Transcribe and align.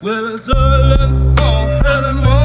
Well, 0.00 0.36
it's 0.36 0.48
all 0.48 1.02
in 1.02 2.16
more. 2.22 2.37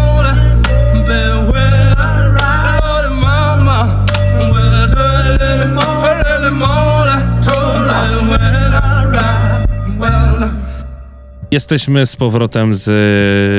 Jesteśmy 11.53 12.05
z 12.05 12.15
powrotem 12.15 12.73
z 12.73 12.87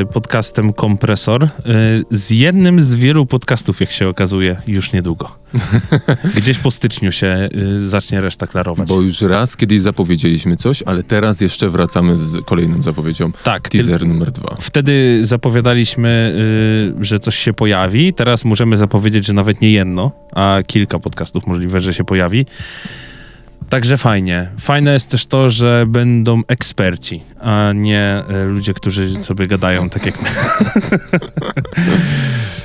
e, 0.08 0.12
podcastem 0.12 0.72
Kompresor. 0.72 1.44
e, 1.44 1.48
Z 2.10 2.30
jednym 2.30 2.80
z 2.80 2.94
wielu 2.94 3.26
podcastów, 3.26 3.80
jak 3.80 3.90
się 3.90 4.08
okazuje, 4.08 4.56
już 4.66 4.92
niedługo. 4.92 5.36
Gdzieś 6.36 6.58
po 6.58 6.70
styczniu 6.70 7.12
się 7.12 7.26
e, 7.26 7.48
zacznie 7.76 8.20
reszta 8.20 8.46
klarować. 8.46 8.88
Bo 8.88 9.00
już 9.00 9.20
raz 9.22 9.56
kiedyś 9.56 9.80
zapowiedzieliśmy 9.80 10.56
coś, 10.56 10.82
ale 10.86 11.02
teraz 11.02 11.40
jeszcze 11.40 11.70
wracamy 11.70 12.16
z 12.16 12.44
kolejną 12.44 12.82
zapowiedzią. 12.82 13.32
Tak, 13.32 13.68
Teaser 13.68 14.06
numer 14.06 14.32
dwa. 14.32 14.56
Wtedy 14.60 15.20
zapowiadaliśmy, 15.22 16.36
że 17.00 17.18
coś 17.18 17.36
się 17.36 17.52
pojawi. 17.52 18.12
Teraz 18.12 18.44
możemy 18.44 18.76
zapowiedzieć, 18.76 19.26
że 19.26 19.32
nawet 19.32 19.60
nie 19.60 19.70
jedno, 19.72 20.12
a 20.32 20.58
kilka 20.66 20.98
podcastów 20.98 21.46
możliwe, 21.46 21.80
że 21.80 21.94
się 21.94 22.04
pojawi. 22.04 22.46
Także 23.68 23.96
fajnie. 23.96 24.50
Fajne 24.60 24.92
jest 24.92 25.10
też 25.10 25.26
to, 25.26 25.50
że 25.50 25.84
będą 25.88 26.40
eksperci, 26.48 27.22
a 27.40 27.72
nie 27.74 28.22
y, 28.30 28.44
ludzie, 28.44 28.74
którzy 28.74 29.22
sobie 29.22 29.46
gadają 29.46 29.90
tak 29.90 30.06
jak 30.06 30.22
my. 30.22 30.28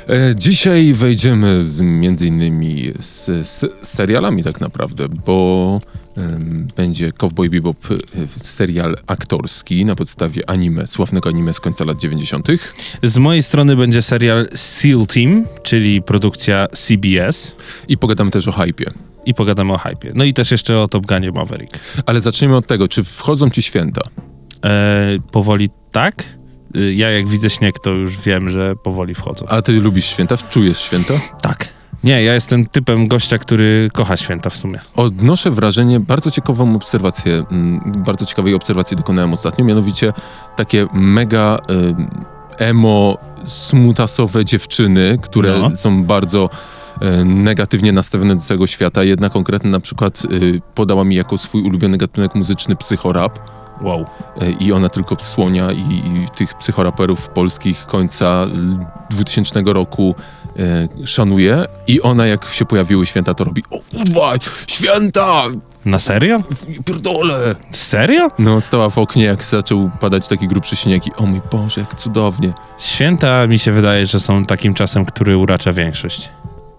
E, 0.10 0.36
dzisiaj 0.36 0.94
wejdziemy 0.94 1.64
z, 1.64 1.82
między 1.82 2.28
innymi 2.28 2.92
z, 3.00 3.48
z 3.48 3.66
serialami 3.82 4.44
tak 4.44 4.62
naprawdę, 4.62 5.10
bo 5.26 5.82
em, 6.18 6.68
będzie 6.78 7.12
Cowboy 7.12 7.50
Bebop 7.50 7.78
e, 7.92 7.96
serial 8.38 8.98
aktorski 9.08 9.86
na 9.86 9.96
podstawie 9.96 10.50
anime, 10.50 10.88
sławnego 10.88 11.30
anime 11.30 11.54
z 11.54 11.60
końca 11.60 11.86
lat 11.86 12.00
90. 12.02 12.48
Z 13.04 13.18
mojej 13.18 13.44
strony 13.44 13.76
będzie 13.76 14.02
serial 14.02 14.48
SEAL 14.56 15.06
Team, 15.06 15.46
czyli 15.64 16.02
produkcja 16.02 16.68
CBS 16.74 17.56
I 17.88 17.98
pogadamy 17.98 18.32
też 18.32 18.48
o 18.48 18.52
hypie. 18.52 18.86
I 19.26 19.34
pogadamy 19.34 19.74
o 19.74 19.78
hypie. 19.78 20.12
No 20.16 20.24
i 20.24 20.34
też 20.34 20.52
jeszcze 20.52 20.80
o 20.80 20.88
Top 20.88 21.06
Gunie 21.06 21.32
Maverick. 21.32 21.80
Ale 22.06 22.22
zacznijmy 22.22 22.56
od 22.56 22.68
tego, 22.68 22.88
czy 22.88 23.04
wchodzą 23.04 23.50
ci 23.50 23.62
święta? 23.62 24.02
E, 24.66 25.18
powoli 25.32 25.70
tak. 25.92 26.24
Y, 26.76 26.94
Ja 26.94 27.10
jak 27.12 27.28
widzę 27.28 27.50
śnieg, 27.50 27.80
to 27.80 27.90
już 27.90 28.18
wiem, 28.18 28.50
że 28.50 28.76
powoli 28.84 29.16
wchodzą. 29.16 29.46
A 29.48 29.62
ty 29.62 29.72
lubisz 29.72 30.06
święta? 30.06 30.36
Czujesz 30.50 30.80
święta? 30.80 31.14
Tak. 31.42 31.70
Nie, 32.04 32.24
ja 32.24 32.34
jestem 32.34 32.66
typem 32.68 33.08
gościa, 33.08 33.38
który 33.38 33.90
kocha 33.94 34.18
święta 34.18 34.50
w 34.50 34.56
sumie. 34.56 34.80
Odnoszę 34.96 35.52
wrażenie, 35.52 36.00
bardzo 36.00 36.32
ciekawą 36.32 36.76
obserwację, 36.76 37.44
mm, 37.52 37.80
bardzo 38.06 38.26
ciekawej 38.26 38.54
obserwacji 38.54 38.98
dokonałem 38.98 39.34
ostatnio, 39.34 39.66
mianowicie 39.66 40.14
takie 40.58 40.88
mega 40.94 41.58
emo, 42.58 43.18
smutasowe 43.46 44.46
dziewczyny, 44.46 45.18
które 45.22 45.60
No. 45.60 45.76
są 45.76 46.04
bardzo 46.04 46.50
negatywnie 47.26 47.92
nastawione 47.92 48.36
do 48.36 48.42
całego 48.42 48.68
świata. 48.68 49.04
Jedna 49.04 49.30
konkretna 49.30 49.70
na 49.70 49.80
przykład 49.80 50.22
y, 50.32 50.62
podała 50.76 51.04
mi 51.04 51.16
jako 51.16 51.38
swój 51.38 51.62
ulubiony 51.64 51.98
gatunek 51.98 52.36
muzyczny 52.36 52.76
psychorap. 52.76 53.40
Wow. 53.82 54.02
Y, 54.42 54.52
I 54.60 54.72
ona 54.74 54.90
tylko 54.90 55.16
słonia 55.20 55.72
i, 55.72 55.80
i 55.80 56.26
tych 56.38 56.54
psychoraperów 56.54 57.30
polskich 57.30 57.86
końca 57.86 58.44
l- 58.44 58.78
2000 59.10 59.62
roku 59.66 60.16
y, 61.04 61.08
szanuje. 61.08 61.66
I 61.88 62.02
ona, 62.02 62.26
jak 62.28 62.46
się 62.54 62.66
pojawiły 62.66 63.06
święta, 63.06 63.34
to 63.34 63.44
robi: 63.44 63.64
O, 63.72 63.80
kurwa, 63.98 64.34
święta! 64.68 65.44
Na 65.86 66.00
serio? 66.00 66.40
W- 66.40 66.84
Pierdolę! 66.84 67.56
Serio? 67.72 68.32
No, 68.40 68.62
stała 68.62 68.90
w 68.90 68.98
oknie, 68.98 69.24
jak 69.24 69.44
zaczął 69.46 69.92
padać 70.00 70.28
taki 70.28 70.48
grubszy 70.48 70.76
śnieg 70.76 71.08
i 71.08 71.12
o 71.18 71.26
mój 71.26 71.42
Boże, 71.52 71.82
jak 71.82 71.96
cudownie. 71.96 72.54
Święta 72.78 73.48
mi 73.48 73.60
się 73.60 73.72
wydaje, 73.72 74.06
że 74.06 74.20
są 74.20 74.46
takim 74.46 74.74
czasem, 74.74 75.06
który 75.06 75.38
uracza 75.38 75.74
większość. 75.74 76.30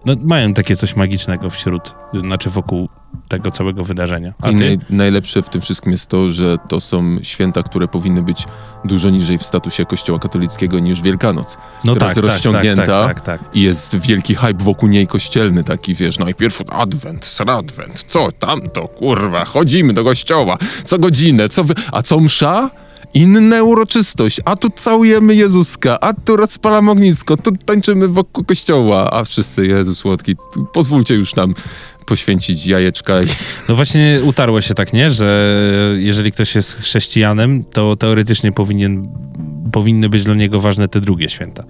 No, 0.05 0.15
mają 0.23 0.55
takie 0.55 0.77
coś 0.77 0.97
magicznego 0.97 1.51
wśród, 1.51 1.95
znaczy 2.21 2.51
wokół 2.51 2.89
tego 3.29 3.51
całego 3.51 3.85
wydarzenia. 3.85 4.33
A 4.43 4.51
I 4.51 4.55
naj, 4.55 4.79
najlepsze 4.91 5.43
w 5.43 5.49
tym 5.49 5.61
wszystkim 5.61 5.93
jest 5.93 6.07
to, 6.07 6.29
że 6.29 6.57
to 6.69 6.81
są 6.81 7.19
święta, 7.23 7.63
które 7.63 7.89
powinny 7.89 8.23
być 8.23 8.47
dużo 8.85 9.11
niżej 9.11 9.39
w 9.39 9.43
statusie 9.43 9.87
kościoła 9.87 10.19
katolickiego 10.19 10.79
niż 10.79 11.03
Wielkanoc. 11.03 11.57
No 11.85 11.93
która 11.93 12.07
tak, 12.07 12.09
jest 12.09 12.15
tak, 12.15 12.25
rozciągnięta 12.25 12.87
tak, 12.87 13.21
tak, 13.21 13.41
tak. 13.41 13.57
i 13.57 13.63
jest 13.63 13.97
wielki 13.97 14.35
hype 14.35 14.65
wokół 14.65 14.89
niej 14.89 15.07
kościelny, 15.07 15.65
taki 15.65 15.95
wiesz, 15.95 16.19
najpierw 16.19 16.63
adwent, 16.69 17.27
sradwent, 17.27 18.05
co 18.07 18.29
tamto, 18.33 18.89
kurwa, 18.89 19.45
chodzimy 19.45 19.93
do 19.93 20.05
kościoła, 20.05 20.59
co 20.85 20.99
godzinę, 20.99 21.49
co 21.49 21.65
wy... 21.65 21.75
a 21.93 22.03
co 22.03 22.21
msza? 22.21 22.71
Inna 23.15 23.63
uroczystość, 23.63 24.41
a 24.45 24.57
tu 24.57 24.71
całujemy 24.71 25.35
Jezuska, 25.35 26.01
a 26.01 26.15
tu 26.15 26.37
rozpalamy 26.37 26.91
ognisko, 26.91 27.37
tu 27.37 27.53
tańczymy 27.65 28.09
wokół 28.09 28.45
kościoła, 28.45 29.11
a 29.11 29.25
wszyscy, 29.25 29.67
Jezus 29.67 29.99
słodki, 29.99 30.35
pozwólcie 30.73 31.15
już 31.15 31.35
nam 31.35 31.55
poświęcić 32.07 32.67
jajeczka 32.67 33.15
No 33.69 33.77
właśnie 33.77 34.21
utarło 34.25 34.61
się 34.61 34.75
tak, 34.75 34.93
nie? 34.93 35.11
Że 35.11 35.57
jeżeli 35.99 36.33
ktoś 36.33 36.55
jest 36.55 36.81
chrześcijanem, 36.81 37.65
to 37.65 37.97
teoretycznie 37.97 38.53
powinien, 38.53 39.03
powinny 39.73 40.09
być 40.09 40.25
dla 40.25 40.35
niego 40.35 40.61
ważne 40.61 40.89
te 40.89 41.01
drugie 41.01 41.29
święta. 41.29 41.65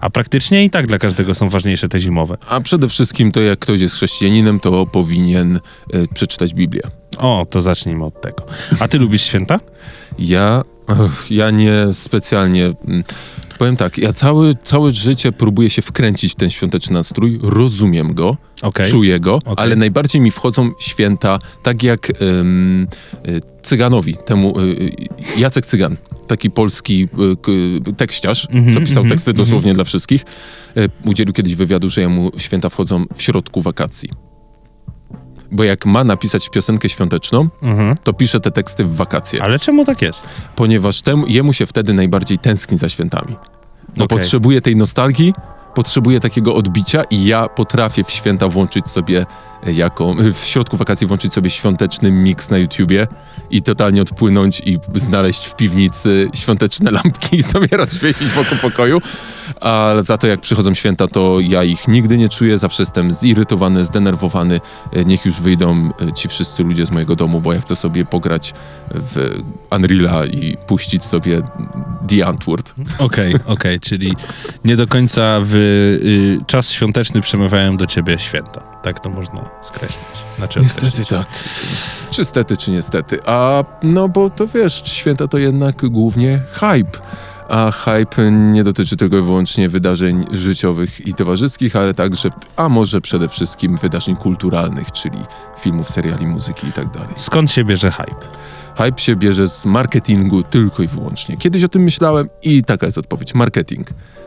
A 0.00 0.10
praktycznie 0.10 0.64
i 0.64 0.70
tak 0.70 0.86
dla 0.86 0.98
każdego 0.98 1.34
są 1.34 1.48
ważniejsze 1.48 1.88
te 1.88 2.00
zimowe. 2.00 2.36
A 2.48 2.60
przede 2.60 2.88
wszystkim 2.88 3.32
to 3.32 3.40
jak 3.40 3.58
ktoś 3.58 3.80
jest 3.80 3.94
chrześcijaninem, 3.94 4.60
to 4.60 4.86
powinien 4.86 5.60
e, 5.92 6.06
przeczytać 6.14 6.54
Biblię. 6.54 7.01
O, 7.18 7.46
to 7.50 7.60
zacznijmy 7.62 8.04
od 8.04 8.20
tego. 8.20 8.44
A 8.80 8.88
ty 8.88 8.98
lubisz 8.98 9.22
święta? 9.22 9.60
Ja, 10.18 10.62
ja 11.30 11.50
nie 11.50 11.74
specjalnie. 11.92 12.64
mm, 12.88 13.04
Powiem 13.58 13.76
tak, 13.76 13.98
ja 13.98 14.12
całe, 14.12 14.54
całe 14.54 14.92
życie 14.92 15.32
próbuję 15.32 15.70
się 15.70 15.82
wkręcić 15.82 16.32
w 16.32 16.36
ten 16.36 16.50
świąteczny 16.50 16.94
nastrój, 16.94 17.40
rozumiem 17.42 18.14
go, 18.14 18.36
Okej. 18.62 18.86
czuję 18.90 19.20
go, 19.20 19.34
Okej. 19.34 19.54
ale 19.56 19.76
najbardziej 19.76 20.20
mi 20.20 20.30
wchodzą 20.30 20.70
święta 20.78 21.38
tak 21.62 21.82
jak 21.82 22.22
ym, 22.22 22.88
y, 23.28 23.40
Cyganowi, 23.62 24.16
temu 24.16 24.60
y, 24.60 24.62
y, 24.62 24.92
Jacek 25.40 25.66
Cygan, 25.66 25.96
taki 26.26 26.50
polski 26.50 27.08
y, 27.88 27.94
tekściarz, 27.94 28.46
Mhm, 28.50 28.74
co 28.74 28.80
pisał 28.80 29.02
mhm, 29.02 29.08
teksty 29.08 29.32
dosłownie 29.32 29.74
dla 29.74 29.84
wszystkich, 29.84 30.22
y, 30.76 30.88
udzielił 31.06 31.32
kiedyś 31.34 31.54
wywiadu, 31.54 31.88
że 31.90 32.00
jemu 32.00 32.30
święta 32.36 32.68
wchodzą 32.68 33.04
w 33.16 33.22
środku 33.22 33.60
wakacji. 33.60 34.08
Bo 35.52 35.64
jak 35.64 35.86
ma 35.86 36.04
napisać 36.04 36.48
piosenkę 36.48 36.88
świąteczną, 36.88 37.48
Mhm. 37.62 37.96
to 38.02 38.12
pisze 38.12 38.40
te 38.40 38.50
teksty 38.50 38.84
w 38.84 38.96
wakacje 38.96 39.42
Ale 39.42 39.58
czemu 39.58 39.84
tak 39.84 40.02
jest? 40.02 40.28
ponieważ 40.56 41.02
temu, 41.02 41.26
jemu 41.26 41.52
się 41.52 41.66
wtedy 41.66 41.94
najbardziej 41.94 42.38
tęskni 42.38 42.78
za 42.78 42.88
świętami. 42.88 43.36
No 43.96 44.04
Okej. 44.04 44.18
potrzebuje 44.18 44.60
tej 44.60 44.76
nostalgii, 44.76 45.34
potrzebuje 45.74 46.20
takiego 46.20 46.54
odbicia 46.54 47.02
i 47.10 47.24
ja 47.24 47.48
potrafię 47.48 48.04
w 48.04 48.10
święta 48.10 48.48
włączyć 48.48 48.88
sobie 48.88 49.26
e, 49.66 49.72
jako, 49.72 50.14
w 50.34 50.46
środku 50.46 50.76
wakacji 50.76 51.06
włączyć 51.06 51.32
sobie 51.32 51.50
świąteczny 51.50 52.12
mix 52.12 52.50
na 52.50 52.58
YouTubie 52.58 53.06
i 53.50 53.62
totalnie 53.62 54.02
odpłynąć 54.02 54.62
i 54.64 54.78
znaleźć 54.94 55.46
w 55.46 55.56
piwnicy 55.56 56.30
świąteczne 56.34 56.90
lampki 56.90 57.36
i 57.36 57.42
sobie 57.42 57.68
rozświecić 57.76 58.28
wokół 58.28 58.58
pokoju. 58.58 59.00
Ale 59.60 60.02
za 60.02 60.18
to 60.18 60.26
jak 60.26 60.40
przychodzą 60.40 60.74
święta, 60.74 61.08
to 61.08 61.40
ja 61.40 61.64
ich 61.64 61.88
nigdy 61.88 62.18
nie 62.18 62.28
czuję, 62.28 62.58
zawsze 62.58 62.82
jestem 62.82 63.12
zirytowany, 63.12 63.84
zdenerwowany. 63.84 64.60
E, 64.92 65.04
Niech 65.04 65.24
już 65.26 65.40
wyjdą 65.40 65.90
e, 66.08 66.12
ci 66.12 66.28
wszyscy 66.28 66.64
ludzie 66.64 66.86
z 66.86 66.90
mojego 66.90 67.16
domu, 67.16 67.40
bo 67.40 67.52
ja 67.52 67.60
chcę 67.60 67.76
sobie 67.76 68.04
pograć 68.04 68.54
w 68.90 69.42
Unreala 69.70 70.26
i 70.26 70.56
puścić 70.66 71.04
sobie 71.04 71.42
The 72.08 72.26
Antwoord. 72.26 72.74
Okej, 72.98 73.34
okej, 73.46 73.80
czyli 73.80 74.16
nie 74.64 74.76
do 74.76 74.86
końca 74.86 75.38
w 75.42 75.61
y, 75.62 76.38
czas 76.46 76.70
świąteczny 76.70 77.20
przemawiają 77.20 77.76
do 77.76 77.86
ciebie 77.86 78.18
święta. 78.18 78.60
Tak 78.82 79.00
to 79.00 79.10
można 79.10 79.44
skreślić. 79.62 80.06
Znaczy 80.38 80.60
Niestety 80.60 80.86
określić. 80.86 81.08
tak. 81.08 81.26
Czy 82.10 82.24
stety, 82.24 82.56
czy 82.56 82.70
niestety. 82.70 83.18
A 83.26 83.64
no 83.82 84.08
bo 84.08 84.30
to 84.30 84.46
wiesz, 84.46 84.82
święta 84.84 85.28
to 85.28 85.38
jednak 85.38 85.86
głównie 85.90 86.40
hype. 86.52 86.98
A 87.48 87.70
hype 87.72 88.30
nie 88.32 88.64
dotyczy 88.64 88.96
tylko 88.96 89.16
i 89.18 89.22
wyłącznie 89.22 89.68
wydarzeń 89.68 90.24
życiowych 90.32 91.06
i 91.06 91.14
towarzyskich, 91.14 91.76
ale 91.76 91.94
także, 91.94 92.28
a 92.56 92.68
może 92.68 93.00
przede 93.00 93.28
wszystkim 93.28 93.76
wydarzeń 93.76 94.16
kulturalnych, 94.16 94.92
czyli 94.92 95.18
filmów, 95.60 95.90
seriali, 95.90 96.26
muzyki 96.26 96.66
i 96.66 96.72
tak 96.72 96.90
dalej. 96.90 97.08
Skąd 97.16 97.50
się 97.50 97.64
bierze 97.64 97.90
hype? 97.90 98.26
Hype 98.76 98.98
się 98.98 99.16
bierze 99.16 99.48
z 99.48 99.66
marketingu 99.66 100.42
tylko 100.42 100.82
i 100.82 100.86
wyłącznie. 100.86 101.36
Kiedyś 101.36 101.64
o 101.64 101.68
tym 101.68 101.82
myślałem 101.82 102.28
i 102.42 102.64
taka 102.64 102.86
jest 102.86 102.98
odpowiedź. 102.98 103.34
Marketing. 103.34 103.86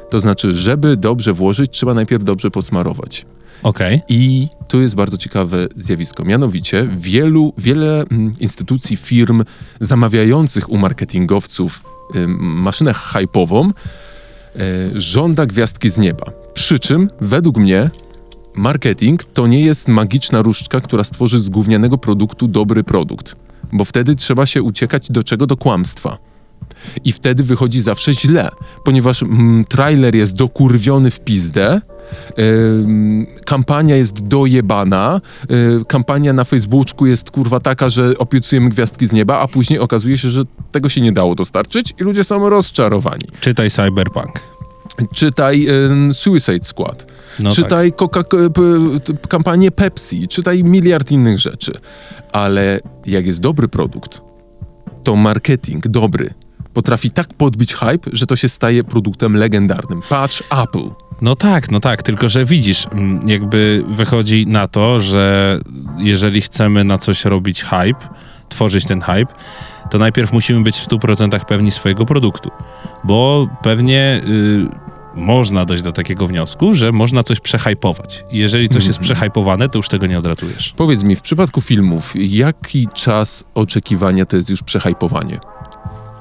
To 0.10 0.20
znaczy, 0.20 0.54
żeby 0.54 0.98
dobrze 0.98 1.34
włożyć, 1.34 1.72
trzeba 1.72 1.94
najpierw 1.94 2.24
dobrze 2.24 2.52
posmarować. 2.52 3.26
Okej. 3.64 4.02
I 4.10 4.48
tu 4.68 4.82
jest 4.82 4.96
bardzo 4.96 5.18
ciekawe 5.18 5.68
zjawisko. 5.76 6.24
Mianowicie 6.24 6.90
wielu, 6.98 7.54
wiele 7.58 8.06
mm, 8.12 8.32
instytucji, 8.40 8.98
firm 8.98 9.44
zamawiających 9.80 10.70
u 10.70 10.78
marketingowców 10.78 11.84
maszynę 12.38 12.94
hypową 12.94 13.70
y, 13.70 13.72
żąda 14.96 15.46
gwiazdki 15.46 15.90
z 15.90 15.98
nieba. 15.98 16.26
Przy 16.54 16.80
czym 16.80 17.10
według 17.22 17.58
mnie 17.58 17.90
marketing 18.56 19.24
to 19.24 19.48
nie 19.48 19.62
jest 19.62 19.88
magiczna 19.88 20.42
różdżka, 20.42 20.82
która 20.82 21.04
stworzy 21.04 21.40
z 21.40 21.50
gównianego 21.50 21.98
produktu 21.98 22.48
dobry 22.48 22.84
produkt. 22.84 23.36
Bo 23.74 23.86
wtedy 23.86 24.16
trzeba 24.16 24.46
się 24.46 24.64
uciekać 24.64 25.12
do 25.12 25.24
czego? 25.24 25.48
Do 25.48 25.58
kłamstwa. 25.58 26.18
I 27.04 27.12
wtedy 27.12 27.44
wychodzi 27.44 27.82
zawsze 27.82 28.14
źle, 28.14 28.50
ponieważ 28.84 29.24
mm, 29.24 29.66
trailer 29.66 30.16
jest 30.16 30.36
dokurwiony 30.36 31.12
w 31.12 31.20
pizdę, 31.20 31.82
ym, 32.40 33.28
kampania 33.46 33.96
jest 33.96 34.28
dojebana, 34.28 35.22
y, 35.82 35.86
kampania 35.88 36.34
na 36.34 36.44
Facebooku 36.44 37.06
jest 37.06 37.32
kurwa 37.32 37.60
taka, 37.60 37.90
że 37.90 38.18
obiecujemy 38.18 38.70
gwiazdki 38.70 39.08
z 39.08 39.12
nieba, 39.12 39.40
a 39.40 39.48
później 39.48 39.80
okazuje 39.80 40.18
się, 40.18 40.30
że 40.30 40.44
tego 40.72 40.90
się 40.90 41.02
nie 41.02 41.12
dało 41.12 41.36
dostarczyć 41.36 41.94
i 42.00 42.04
ludzie 42.04 42.24
są 42.24 42.50
rozczarowani. 42.50 43.26
Czytaj 43.40 43.70
Cyberpunk. 43.72 44.55
Czytaj 45.14 45.68
ym, 45.70 46.14
Suicide 46.14 46.66
Squad, 46.66 47.08
No 47.40 47.52
czytaj 47.52 47.94
Coca 47.94 48.24
p- 48.24 48.50
p- 48.50 49.28
kampanię 49.28 49.72
Pepsi, 49.72 50.28
czytaj 50.28 50.64
miliard 50.64 51.12
innych 51.12 51.38
rzeczy. 51.40 51.72
Ale 52.32 52.80
jak 53.06 53.26
jest 53.26 53.40
dobry 53.40 53.68
produkt, 53.68 54.22
to 55.04 55.16
marketing 55.16 55.88
dobry 55.88 56.34
potrafi 56.74 57.12
tak 57.12 57.28
podbić 57.34 57.74
hype, 57.74 58.10
że 58.14 58.26
to 58.26 58.36
się 58.36 58.50
staje 58.50 58.84
produktem 58.84 59.36
legendarnym. 59.36 60.02
Patrz 60.10 60.44
Apple. 60.64 60.90
No 61.22 61.36
tak, 61.36 61.72
no 61.72 61.80
tak, 61.80 62.04
tylko 62.04 62.30
że 62.30 62.46
widzisz, 62.46 62.88
jakby 63.26 63.84
wychodzi 63.88 64.48
na 64.48 64.68
to, 64.68 65.00
że 65.00 65.60
jeżeli 65.98 66.42
chcemy 66.42 66.84
na 66.84 66.98
coś 66.98 67.26
robić 67.26 67.64
hype, 67.64 68.08
tworzyć 68.50 68.86
ten 68.86 69.02
hype, 69.02 69.34
to 69.92 69.98
najpierw 69.98 70.34
musimy 70.34 70.64
być 70.64 70.80
w 70.80 70.88
100% 70.88 71.46
pewni 71.46 71.72
swojego 71.72 72.06
produktu, 72.06 72.52
bo 73.04 73.48
pewnie 73.64 74.22
y, 74.28 74.85
można 75.16 75.66
dojść 75.66 75.84
do 75.84 75.92
takiego 75.92 76.28
wniosku, 76.28 76.74
że 76.74 76.92
można 76.92 77.24
coś 77.24 77.40
przehypować. 77.40 78.24
I 78.32 78.38
jeżeli 78.38 78.70
coś 78.70 78.86
jest 78.86 79.00
przehypowane, 79.00 79.70
to 79.70 79.80
już 79.80 79.90
tego 79.90 80.08
nie 80.08 80.20
odratujesz. 80.20 80.74
Powiedz 80.78 81.04
mi, 81.04 81.16
w 81.16 81.22
przypadku 81.22 81.62
filmów, 81.62 82.14
jaki 82.16 82.88
czas 82.94 83.44
oczekiwania 83.56 84.26
to 84.26 84.36
jest 84.36 84.50
już 84.50 84.64
przehypowanie? 84.64 85.40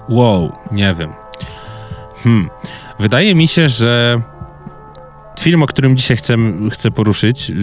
Wow, 0.08 0.52
nie 0.72 0.94
wiem. 0.98 1.12
Hmm. 2.22 2.48
Wydaje 2.98 3.34
mi 3.34 3.48
się, 3.48 3.68
że 3.68 4.20
film, 5.44 5.62
o 5.62 5.66
którym 5.66 5.96
dzisiaj 5.96 6.16
chcę, 6.16 6.36
chcę 6.70 6.90
poruszyć, 6.90 7.48
yy, 7.48 7.56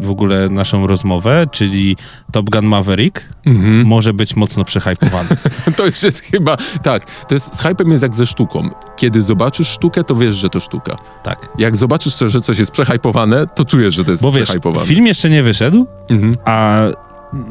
w 0.00 0.10
ogóle 0.10 0.48
naszą 0.48 0.86
rozmowę, 0.86 1.44
czyli 1.52 1.96
Top 2.32 2.50
Gun 2.50 2.66
Maverick, 2.66 3.24
Mhm. 3.46 3.86
może 3.86 4.12
być 4.14 4.36
mocno 4.36 4.64
przehypowany. 4.64 5.28
To 5.76 5.86
już 5.86 6.02
jest 6.02 6.20
chyba, 6.22 6.56
tak, 6.82 7.04
to 7.24 7.34
jest, 7.34 7.54
z 7.56 7.60
hypem 7.62 7.90
jest 7.90 8.02
jak 8.02 8.14
ze 8.14 8.26
sztuką. 8.26 8.68
Kiedy 8.96 9.22
zobaczysz 9.22 9.68
sztukę, 9.68 10.04
to 10.04 10.14
wiesz, 10.14 10.34
że 10.34 10.48
to 10.50 10.60
sztuka. 10.60 10.96
tak. 11.22 11.48
Jak 11.58 11.76
zobaczysz, 11.76 12.18
że 12.26 12.40
coś 12.40 12.58
jest 12.58 12.70
przehypowane, 12.70 13.46
to 13.46 13.64
czujesz, 13.64 13.94
że 13.94 14.04
to 14.04 14.10
jest 14.10 14.22
Bo 14.22 14.32
wiesz, 14.32 14.48
film 14.84 15.06
jeszcze 15.06 15.30
nie 15.30 15.42
wyszedł, 15.42 15.86
Mhm. 16.10 16.34
a 16.44 16.78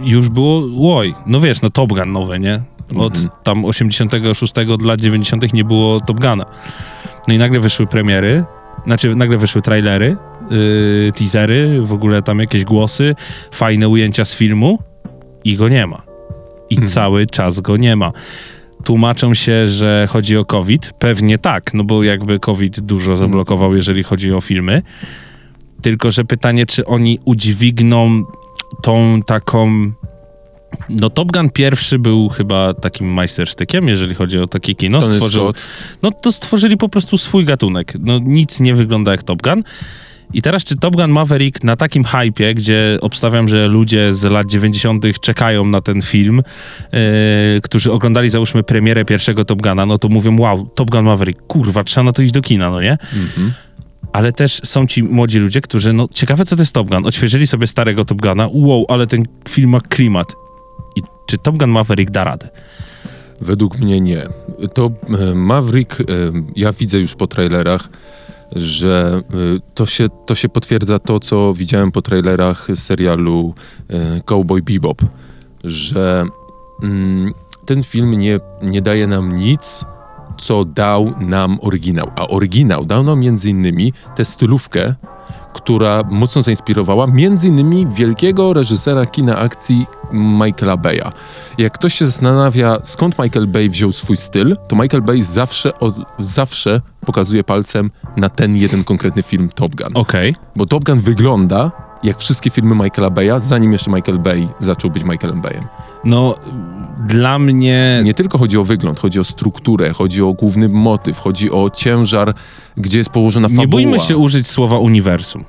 już 0.02 0.30
było, 0.30 0.64
łoj, 0.74 1.16
no 1.26 1.40
wiesz, 1.40 1.62
no 1.62 1.70
Top 1.70 1.90
Gun 1.90 2.12
nowy, 2.12 2.40
nie? 2.40 2.62
Od 2.96 3.16
Mhm. 3.16 3.30
tam 3.44 3.66
86 3.66 4.54
do 4.78 4.78
lat 4.88 5.02
90 5.02 5.54
nie 5.54 5.64
było 5.64 6.02
Top 6.02 6.20
Guna. 6.20 6.46
No 7.28 7.34
i 7.34 7.38
nagle 7.38 7.60
wyszły 7.60 7.88
premiery, 7.88 8.46
znaczy 8.86 9.16
nagle 9.16 9.38
wyszły 9.38 9.62
trailery, 9.62 10.18
yy, 10.52 11.12
teasery, 11.16 11.82
w 11.82 11.94
ogóle 11.94 12.22
tam 12.22 12.40
jakieś 12.40 12.64
głosy, 12.64 13.16
fajne 13.52 13.90
ujęcia 13.90 14.26
z 14.26 14.36
filmu 14.36 14.80
i 15.44 15.56
go 15.58 15.70
nie 15.70 15.88
ma. 15.88 16.02
I 16.70 16.76
Mhm. 16.76 16.92
cały 16.92 17.26
czas 17.26 17.60
go 17.60 17.78
nie 17.78 17.96
ma. 17.96 18.12
Tłumaczą 18.84 19.34
się, 19.34 19.68
że 19.68 20.08
chodzi 20.10 20.38
o 20.38 20.46
COVID. 20.46 20.94
Pewnie 21.00 21.38
tak, 21.38 21.74
no 21.74 21.84
bo 21.84 22.04
jakby 22.04 22.40
COVID 22.40 22.80
dużo 22.80 23.16
zablokował, 23.16 23.76
jeżeli 23.76 24.04
chodzi 24.04 24.34
o 24.34 24.42
filmy. 24.42 24.82
Tylko, 25.82 26.12
że 26.12 26.26
pytanie, 26.26 26.66
czy 26.66 26.86
oni 26.86 27.20
udźwigną 27.26 28.24
tą 28.82 29.20
taką. 29.26 29.92
No, 30.90 31.10
Top 31.10 31.32
Gun 31.32 31.50
pierwszy 31.50 32.00
był 32.00 32.30
chyba 32.30 32.74
takim 32.74 33.08
majstersztykiem, 33.08 33.88
jeżeli 33.88 34.16
chodzi 34.16 34.40
o 34.40 34.48
takie 34.48 34.76
kino. 34.76 35.02
Stworzył, 35.02 35.52
no 36.02 36.12
to 36.12 36.32
stworzyli 36.32 36.78
po 36.78 36.90
prostu 36.90 37.18
swój 37.18 37.46
gatunek. 37.46 37.94
No 38.00 38.20
nic 38.20 38.60
nie 38.60 38.76
wygląda 38.76 39.12
jak 39.12 39.24
Top 39.24 39.42
Gun. 39.42 39.64
I 40.34 40.42
teraz 40.42 40.64
czy 40.64 40.78
Top 40.78 40.96
Gun 40.96 41.12
Maverick 41.12 41.64
na 41.64 41.76
takim 41.76 42.04
hypie, 42.04 42.54
gdzie 42.54 42.98
obstawiam, 43.02 43.48
że 43.48 43.68
ludzie 43.68 44.14
z 44.14 44.24
lat 44.24 44.48
90. 44.48 45.06
czekają 45.22 45.66
na 45.66 45.82
ten 45.82 46.02
film, 46.02 46.42
yy, 46.94 47.00
którzy 47.64 47.92
oglądali 47.92 48.30
załóżmy 48.30 48.64
premierę 48.64 49.06
pierwszego 49.06 49.46
Top 49.46 49.62
Guna, 49.62 49.86
no 49.86 49.98
to 49.98 50.10
mówią 50.10 50.40
wow, 50.40 50.66
Top 50.76 50.90
Gun 50.90 51.06
Maverick, 51.06 51.42
kurwa, 51.48 51.84
trzeba 51.84 52.04
na 52.04 52.12
to 52.12 52.22
iść 52.22 52.34
do 52.34 52.42
kina, 52.42 52.70
no 52.70 52.82
nie? 52.82 52.92
Mhm. 52.92 53.54
Ale 54.14 54.34
też 54.34 54.52
są 54.64 54.88
ci 54.88 55.04
młodzi 55.04 55.40
ludzie, 55.40 55.62
którzy, 55.62 55.94
no 55.94 56.08
ciekawe 56.16 56.46
co 56.46 56.56
to 56.56 56.62
jest 56.62 56.74
Top 56.74 56.90
Gun, 56.90 57.06
odświeżyli 57.06 57.48
sobie 57.48 57.68
starego 57.68 58.06
Top 58.06 58.22
Guna, 58.22 58.50
wow, 58.52 58.86
ale 58.90 59.08
ten 59.08 59.24
film 59.50 59.70
ma 59.70 59.80
klimat. 59.80 60.34
I 60.96 61.02
czy 61.26 61.38
Top 61.38 61.58
Gun 61.58 61.70
Maverick 61.70 62.12
da 62.12 62.24
radę? 62.24 62.50
Według 63.42 63.80
mnie 63.80 64.02
nie. 64.02 64.30
To 64.74 64.92
e, 65.20 65.36
Maverick, 65.36 66.02
e, 66.02 66.04
ja 66.56 66.74
widzę 66.74 67.00
już 67.00 67.16
po 67.16 67.28
trailerach, 67.28 67.90
że 68.56 69.22
e, 69.30 69.60
to 69.74 69.86
się, 69.86 70.08
to 70.26 70.36
się 70.36 70.50
potwierdza 70.50 71.00
to, 71.00 71.20
co 71.20 71.54
widziałem 71.54 71.92
po 71.92 72.02
trailerach 72.02 72.68
serialu 72.76 73.54
Cowboy 74.26 74.62
Bebop, 74.62 75.02
że 75.64 76.26
mm, 76.84 77.34
ten 77.66 77.84
film 77.84 78.12
nie, 78.12 78.40
nie 78.62 78.82
daje 78.82 79.08
nam 79.08 79.32
nic, 79.32 79.86
co 80.38 80.66
dał 80.66 81.14
nam 81.20 81.60
oryginał. 81.62 82.12
A 82.16 82.28
oryginał 82.28 82.86
dał 82.86 83.04
nam 83.04 83.20
między 83.20 83.50
innymi 83.50 83.94
tę 84.16 84.26
stylówkę, 84.26 84.96
która 85.54 86.04
mocno 86.10 86.42
zainspirowała 86.42 87.08
między 87.08 87.48
innymi 87.48 87.88
wielkiego 87.88 88.54
reżysera 88.54 89.06
kina 89.06 89.38
akcji 89.38 89.86
Michaela 90.14 90.76
Bay'a. 90.76 91.12
Jak 91.58 91.74
ktoś 91.74 91.94
się 91.94 92.06
zastanawia, 92.06 92.78
skąd 92.84 93.20
Michael 93.20 93.48
Bay 93.48 93.70
wziął 93.70 93.92
swój 93.92 94.18
styl, 94.18 94.56
to 94.68 94.76
Michael 94.76 95.04
Bay 95.04 95.24
zawsze, 95.24 95.80
od, 95.80 95.96
zawsze 96.20 96.82
pokazuje 97.06 97.44
palcem 97.44 97.92
na 98.18 98.30
ten 98.30 98.56
jeden 98.56 98.84
konkretny 98.84 99.24
film 99.24 99.50
Top 99.56 99.76
Gun. 99.76 99.92
Okej. 99.94 100.36
Bo 100.56 100.66
Top 100.66 100.84
Gun 100.84 101.00
wygląda 101.00 101.72
jak 102.04 102.18
wszystkie 102.18 102.50
filmy 102.50 102.76
Michaela 102.76 103.10
Bay'a, 103.10 103.40
zanim 103.40 103.72
jeszcze 103.72 103.92
Michael 103.92 104.20
Bay 104.20 104.48
zaczął 104.60 104.92
być 104.92 105.04
Michaelem 105.04 105.42
Bayem. 105.42 105.64
No, 106.04 106.36
dla 107.08 107.40
mnie... 107.40 108.02
Nie 108.06 108.14
tylko 108.14 108.38
chodzi 108.38 108.58
o 108.58 108.64
wygląd, 108.64 109.00
chodzi 109.00 109.20
o 109.20 109.24
strukturę, 109.24 109.94
chodzi 109.94 110.24
o 110.24 110.34
główny 110.34 110.70
motyw, 110.70 111.20
chodzi 111.20 111.52
o 111.52 111.70
ciężar, 111.70 112.34
gdzie 112.78 112.98
jest 112.98 113.10
położona 113.10 113.48
fabuła. 113.48 113.62
Nie 113.64 113.68
bójmy 113.68 114.00
się 114.00 114.18
użyć 114.18 114.48
słowa 114.48 114.78
uniwersum. 114.78 115.44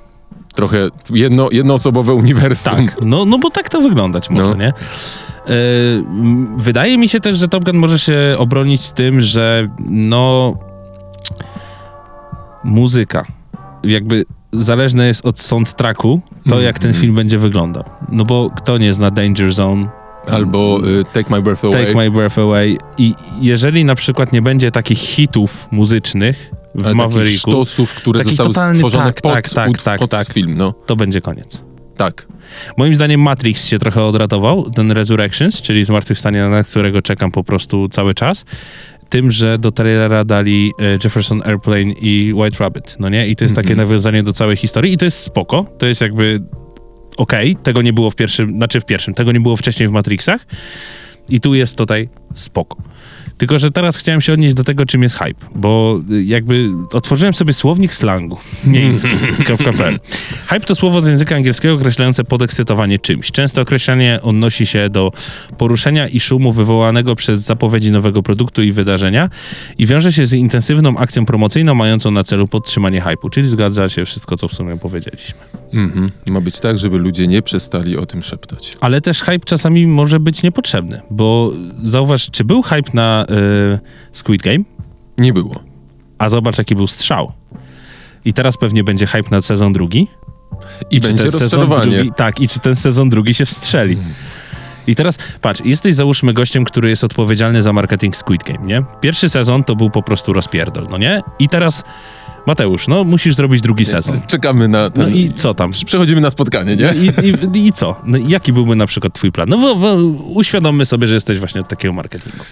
Trochę 0.54 0.78
jedno, 1.10 1.48
jednoosobowe 1.52 2.14
uniwersum. 2.14 2.76
Tak, 2.76 2.96
no, 3.02 3.24
no 3.24 3.38
bo 3.38 3.50
tak 3.50 3.68
to 3.68 3.80
wyglądać 3.80 4.30
może, 4.30 4.50
No. 4.50 4.56
nie? 4.56 4.68
E, 4.68 4.72
wydaje 6.56 6.98
mi 6.98 7.08
się 7.08 7.20
też, 7.20 7.38
że 7.38 7.48
Top 7.48 7.64
Gun 7.64 7.76
może 7.76 7.98
się 7.98 8.34
obronić 8.38 8.92
tym, 8.92 9.20
że 9.20 9.68
no 9.88 10.54
muzyka 12.64 13.24
jakby 13.84 14.24
zależne 14.52 15.06
jest 15.06 15.26
od 15.26 15.40
soundtracku 15.40 16.20
to, 16.48 16.60
jak 16.60 16.78
ten 16.78 16.94
film 16.94 17.14
będzie 17.14 17.38
wyglądał. 17.38 17.84
No 18.08 18.24
bo 18.24 18.50
kto 18.56 18.78
nie 18.78 18.94
zna 18.94 19.10
Danger 19.10 19.52
Zone, 19.52 19.88
Albo 20.30 20.80
y, 21.00 21.04
Take 21.12 21.30
My 21.30 21.42
Breath 21.42 21.64
Away. 21.64 21.86
Take 21.86 21.94
My 21.98 22.10
Breath 22.10 22.38
Away 22.38 22.76
i 22.98 23.14
jeżeli 23.40 23.84
na 23.84 23.94
przykład 23.94 24.32
nie 24.32 24.42
będzie 24.42 24.70
takich 24.70 24.98
hitów 24.98 25.68
muzycznych 25.70 26.50
w 26.74 26.78
ale 26.78 26.82
takich 26.84 26.96
Mavericku, 26.96 27.50
sztosów, 27.50 27.94
które 27.94 28.18
Taki 28.18 28.30
zostały 28.30 28.48
totalny- 28.50 28.74
stworzone 28.76 29.04
tak, 29.12 29.20
pod, 29.22 29.32
tak, 29.32 29.48
tak, 29.48 29.70
ud- 29.70 29.82
tak, 29.82 30.00
pod 30.00 30.10
tak. 30.10 30.28
film, 30.32 30.54
no. 30.56 30.72
to 30.86 30.96
będzie 30.96 31.20
koniec. 31.20 31.62
Tak. 31.96 32.26
Moim 32.76 32.94
zdaniem 32.94 33.20
Matrix 33.20 33.68
się 33.68 33.78
trochę 33.78 34.02
odratował, 34.04 34.70
ten 34.70 34.90
Resurrections, 34.92 35.62
czyli 35.62 35.84
Zmartwychwstanie, 35.84 36.44
na 36.48 36.62
którego 36.64 37.02
czekam 37.02 37.30
po 37.32 37.44
prostu 37.44 37.88
cały 37.88 38.14
czas, 38.14 38.44
tym, 39.08 39.30
że 39.30 39.58
do 39.58 39.70
trailera 39.70 40.24
dali 40.24 40.72
e, 40.80 40.98
Jefferson 41.04 41.42
Airplane 41.46 41.92
i 42.00 42.32
White 42.36 42.56
Rabbit, 42.60 42.96
no 43.00 43.08
nie? 43.08 43.26
I 43.28 43.36
to 43.36 43.44
jest 43.44 43.54
takie 43.54 43.70
Mhm. 43.72 43.88
nawiązanie 43.88 44.22
do 44.22 44.32
całej 44.32 44.56
historii 44.56 44.92
i 44.92 44.96
to 44.96 45.04
jest 45.04 45.18
spoko, 45.18 45.66
to 45.78 45.86
jest 45.86 46.00
jakby 46.00 46.40
okej, 47.16 47.56
tego 47.56 47.82
nie 47.82 47.92
było 47.92 48.10
w 48.10 48.16
pierwszym, 48.16 48.50
znaczy 48.50 48.80
w 48.80 48.84
pierwszym, 48.84 49.14
tego 49.14 49.32
nie 49.32 49.40
było 49.40 49.56
wcześniej 49.56 49.88
w 49.88 49.92
Matrixach 49.92 50.46
i 51.28 51.40
tu 51.40 51.54
jest 51.54 51.78
tutaj 51.78 52.08
spoko. 52.34 52.76
Tylko, 53.38 53.58
że 53.58 53.70
teraz 53.70 53.96
chciałem 53.96 54.20
się 54.20 54.32
odnieść 54.32 54.54
do 54.54 54.64
tego, 54.64 54.86
czym 54.86 55.02
jest 55.02 55.18
hype, 55.18 55.46
bo 55.54 56.00
y, 56.10 56.24
jakby 56.24 56.70
otworzyłem 56.92 57.34
sobie 57.34 57.52
słownik 57.52 57.94
slangu 57.94 58.38
miejski.pl. 58.66 59.98
Hype 60.48 60.60
to 60.60 60.74
słowo 60.74 61.00
z 61.00 61.06
języka 61.06 61.36
angielskiego 61.36 61.74
określające 61.74 62.24
podekscytowanie 62.24 62.98
czymś. 62.98 63.30
Często 63.30 63.62
określenie 63.62 64.18
odnosi 64.22 64.66
się 64.66 64.90
do 64.90 65.10
poruszenia 65.58 66.08
i 66.08 66.20
szumu 66.20 66.52
wywołanego 66.52 67.14
przez 67.14 67.40
zapowiedzi 67.40 67.92
nowego 67.92 68.22
produktu 68.22 68.62
i 68.62 68.72
wydarzenia 68.72 69.30
i 69.78 69.86
wiąże 69.86 70.12
się 70.12 70.26
z 70.26 70.32
intensywną 70.32 70.98
akcją 70.98 71.26
promocyjną 71.26 71.74
mającą 71.74 72.10
na 72.10 72.24
celu 72.24 72.48
podtrzymanie 72.48 73.02
hype'u, 73.02 73.30
czyli 73.30 73.46
zgadza 73.46 73.88
się 73.88 74.04
wszystko, 74.04 74.36
co 74.36 74.48
w 74.48 74.52
sumie 74.52 74.78
powiedzieliśmy. 74.78 75.34
Mhm. 75.74 76.08
Ma 76.26 76.40
być 76.40 76.60
tak, 76.60 76.78
żeby 76.78 76.98
ludzie 76.98 77.26
nie 77.26 77.42
przestali 77.42 77.96
o 77.96 78.06
tym 78.06 78.22
szeptać. 78.22 78.76
Ale 78.80 79.00
też 79.00 79.20
hype 79.20 79.44
czasami 79.44 79.86
może 79.86 80.20
być 80.20 80.42
niepotrzebny, 80.42 81.00
bo 81.10 81.52
zauważ, 81.82 82.30
czy 82.30 82.44
był 82.44 82.62
hype 82.62 82.90
na 82.94 83.26
y, 83.74 83.78
Squid 84.12 84.42
Game? 84.42 84.64
Nie 85.18 85.32
było. 85.32 85.60
A 86.18 86.28
zobacz, 86.28 86.58
jaki 86.58 86.74
był 86.74 86.86
strzał. 86.86 87.32
I 88.24 88.32
teraz 88.32 88.56
pewnie 88.56 88.84
będzie 88.84 89.06
hype 89.06 89.30
na 89.30 89.42
sezon 89.42 89.72
drugi. 89.72 90.08
I 90.90 91.00
czy 91.00 91.06
będzie 91.08 91.24
rozczarowanie. 91.24 91.96
drugi, 91.96 92.10
tak, 92.16 92.40
i 92.40 92.48
czy 92.48 92.60
ten 92.60 92.76
sezon 92.76 93.10
drugi 93.10 93.34
się 93.34 93.46
wstrzeli. 93.46 93.96
I 94.86 94.94
teraz 94.94 95.18
patrz, 95.40 95.60
jesteś 95.64 95.94
załóżmy 95.94 96.32
gościem, 96.32 96.64
który 96.64 96.88
jest 96.88 97.04
odpowiedzialny 97.04 97.62
za 97.62 97.72
marketing 97.72 98.16
Squid 98.16 98.44
Game, 98.44 98.66
nie? 98.66 98.82
Pierwszy 99.00 99.28
sezon 99.28 99.64
to 99.64 99.76
był 99.76 99.90
po 99.90 100.02
prostu 100.02 100.32
rozpierdol, 100.32 100.86
no 100.90 100.98
nie? 100.98 101.22
I 101.38 101.48
teraz 101.48 101.84
Mateusz, 102.46 102.88
no 102.88 103.04
musisz 103.04 103.34
zrobić 103.34 103.60
drugi 103.60 103.84
sezon. 103.84 104.20
Czekamy 104.26 104.68
na 104.68 104.90
ten... 104.90 105.04
No 105.04 105.10
i 105.16 105.28
co 105.28 105.54
tam? 105.54 105.70
Przechodzimy 105.86 106.20
na 106.20 106.30
spotkanie, 106.30 106.76
nie? 106.76 106.94
I, 106.94 107.28
i, 107.56 107.66
I 107.66 107.72
co? 107.72 108.00
No, 108.04 108.18
jaki 108.28 108.52
byłby 108.52 108.76
na 108.76 108.86
przykład 108.86 109.12
twój 109.12 109.32
plan? 109.32 109.48
No 109.48 109.58
wo, 109.58 109.74
wo, 109.74 109.94
uświadommy 110.34 110.84
sobie, 110.84 111.06
że 111.06 111.14
jesteś 111.14 111.38
właśnie 111.38 111.60
od 111.60 111.68
takiego 111.68 111.94
marketingu. 111.94 112.44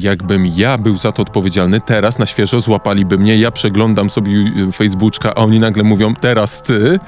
Jakbym 0.00 0.46
ja 0.46 0.78
był 0.78 0.98
za 0.98 1.12
to 1.12 1.22
odpowiedzialny, 1.22 1.80
teraz 1.80 2.18
na 2.18 2.26
świeżo 2.26 2.60
złapaliby 2.60 3.18
mnie, 3.18 3.36
ja 3.38 3.50
przeglądam 3.50 4.10
sobie 4.10 4.32
Facebooka, 4.72 5.34
a 5.34 5.34
oni 5.34 5.58
nagle 5.58 5.82
mówią, 5.82 6.14
teraz 6.14 6.62
ty, 6.62 6.98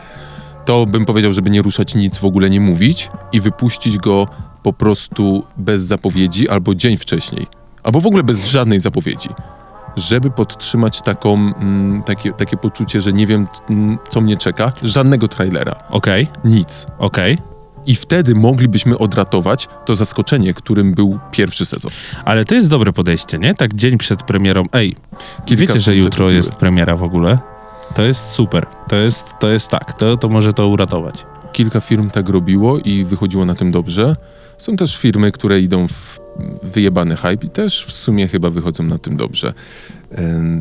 to 0.65 0.87
bym 0.87 1.05
powiedział, 1.05 1.33
żeby 1.33 1.51
nie 1.51 1.63
ruszać 1.63 1.95
nic, 1.95 2.19
w 2.19 2.25
ogóle 2.25 2.51
nie 2.51 2.61
mówić 2.61 3.11
i 3.33 3.41
wypuścić 3.41 3.99
go 3.99 4.29
po 4.63 4.73
prostu 4.73 5.45
bez 5.57 5.83
zapowiedzi 5.83 6.49
albo 6.49 6.75
dzień 6.75 6.97
wcześniej. 6.97 7.47
Albo 7.83 8.01
w 8.01 8.07
ogóle 8.07 8.23
bez 8.23 8.47
żadnej 8.47 8.81
zapowiedzi. 8.81 9.29
Żeby 9.97 10.31
podtrzymać 10.31 11.03
taką, 11.03 11.35
mm, 11.35 12.03
takie, 12.03 12.33
takie 12.33 12.57
poczucie, 12.57 13.01
że 13.01 13.13
nie 13.13 13.27
wiem, 13.27 13.47
mm, 13.71 13.99
co 14.09 14.21
mnie 14.21 14.37
czeka, 14.37 14.73
żadnego 14.83 15.29
trailera, 15.29 15.75
Okej, 15.91 16.29
nic. 16.45 16.87
okej. 16.99 17.39
I 17.87 17.95
wtedy 17.95 18.35
moglibyśmy 18.35 18.99
odratować 18.99 19.69
to 19.85 19.95
zaskoczenie, 19.97 20.55
którym 20.55 20.95
był 20.95 21.19
pierwszy 21.31 21.67
sezon. 21.67 21.93
Ale 22.25 22.45
to 22.45 22.55
jest 22.55 22.69
dobre 22.69 22.93
podejście, 22.93 23.39
nie? 23.39 23.55
Tak 23.55 23.75
dzień 23.75 23.99
przed 23.99 24.23
premierą. 24.23 24.63
Ej, 24.73 24.97
Kilka 25.45 25.61
wiecie, 25.61 25.81
że 25.81 25.97
jutro 25.97 26.19
były. 26.27 26.35
jest 26.35 26.55
premiera 26.55 26.97
w 26.97 27.03
ogóle? 27.03 27.39
To 27.95 28.03
jest 28.03 28.29
super. 28.29 28.67
To 28.89 28.97
jest, 28.97 29.39
to 29.39 29.49
jest 29.49 29.71
tak. 29.71 29.93
To, 29.93 30.17
to 30.17 30.29
może 30.29 30.53
to 30.53 30.69
uratować. 30.69 31.27
Kilka 31.53 31.81
firm 31.81 32.11
tak 32.11 32.29
robiło 32.29 32.79
i 32.79 33.05
wychodziło 33.05 33.45
na 33.45 33.55
tym 33.55 33.71
dobrze. 33.71 34.17
Są 34.59 34.77
też 34.77 34.97
firmy, 34.97 35.33
które 35.33 35.61
idą 35.61 35.89
w 35.89 36.21
wyjebany 36.63 37.17
hype 37.17 37.47
i 37.47 37.49
też 37.49 37.85
w 37.85 37.93
sumie 37.93 38.29
chyba 38.29 38.51
wychodzą 38.51 38.85
na 38.85 38.99
tym 38.99 39.17
dobrze. 39.17 39.55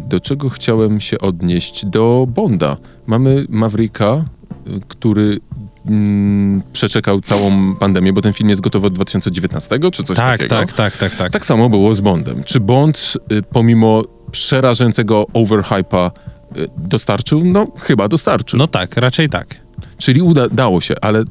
Do 0.08 0.20
czego 0.20 0.50
chciałem 0.50 1.00
się 1.00 1.20
odnieść? 1.20 1.86
Do 1.86 2.26
Bonda. 2.30 2.78
Mamy 3.08 3.46
Mavricka, 3.50 4.26
y, 4.68 4.82
który 4.88 5.40
mm, 5.86 6.62
przeczekał 6.74 7.22
całą 7.22 7.76
pandemię, 7.76 8.14
bo 8.14 8.22
ten 8.22 8.34
film 8.34 8.50
jest 8.50 8.62
gotowy 8.62 8.88
od 8.88 8.94
2019 8.94 9.80
czy 9.92 10.04
coś 10.04 10.18
tak, 10.18 10.26
takiego. 10.26 10.56
tak, 10.56 10.74
tak, 10.74 10.98
tak, 10.98 11.16
tak. 11.16 11.32
Tak 11.32 11.46
samo 11.46 11.70
było 11.70 11.96
z 11.96 12.02
Bondem. 12.02 12.44
Czy 12.44 12.60
Bond, 12.60 13.14
y, 13.32 13.44
pomimo 13.44 14.04
przerażającego 14.32 15.26
overhype'a, 15.34 16.12
y, 16.12 16.33
dostarczył? 16.78 17.46
No, 17.46 17.68
chyba 17.82 18.08
dostarczył. 18.08 18.60
No 18.60 18.68
tak, 18.68 18.98
raczej 18.98 19.30
tak. 19.30 19.56
Czyli 19.98 20.22
uda, 20.22 20.50
dało 20.50 20.82
się, 20.82 20.96
ale 21.02 21.24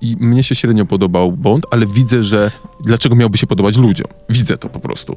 i 0.00 0.16
mnie 0.20 0.42
się 0.42 0.54
średnio 0.54 0.86
podobał 0.86 1.32
Bond, 1.32 1.66
ale 1.70 1.86
widzę, 1.86 2.22
że 2.22 2.50
dlaczego 2.84 3.16
miałby 3.16 3.38
się 3.38 3.46
podobać 3.46 3.76
ludziom? 3.76 4.06
Widzę 4.28 4.56
to 4.56 4.68
po 4.68 4.80
prostu. 4.80 5.16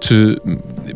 Czy, 0.00 0.36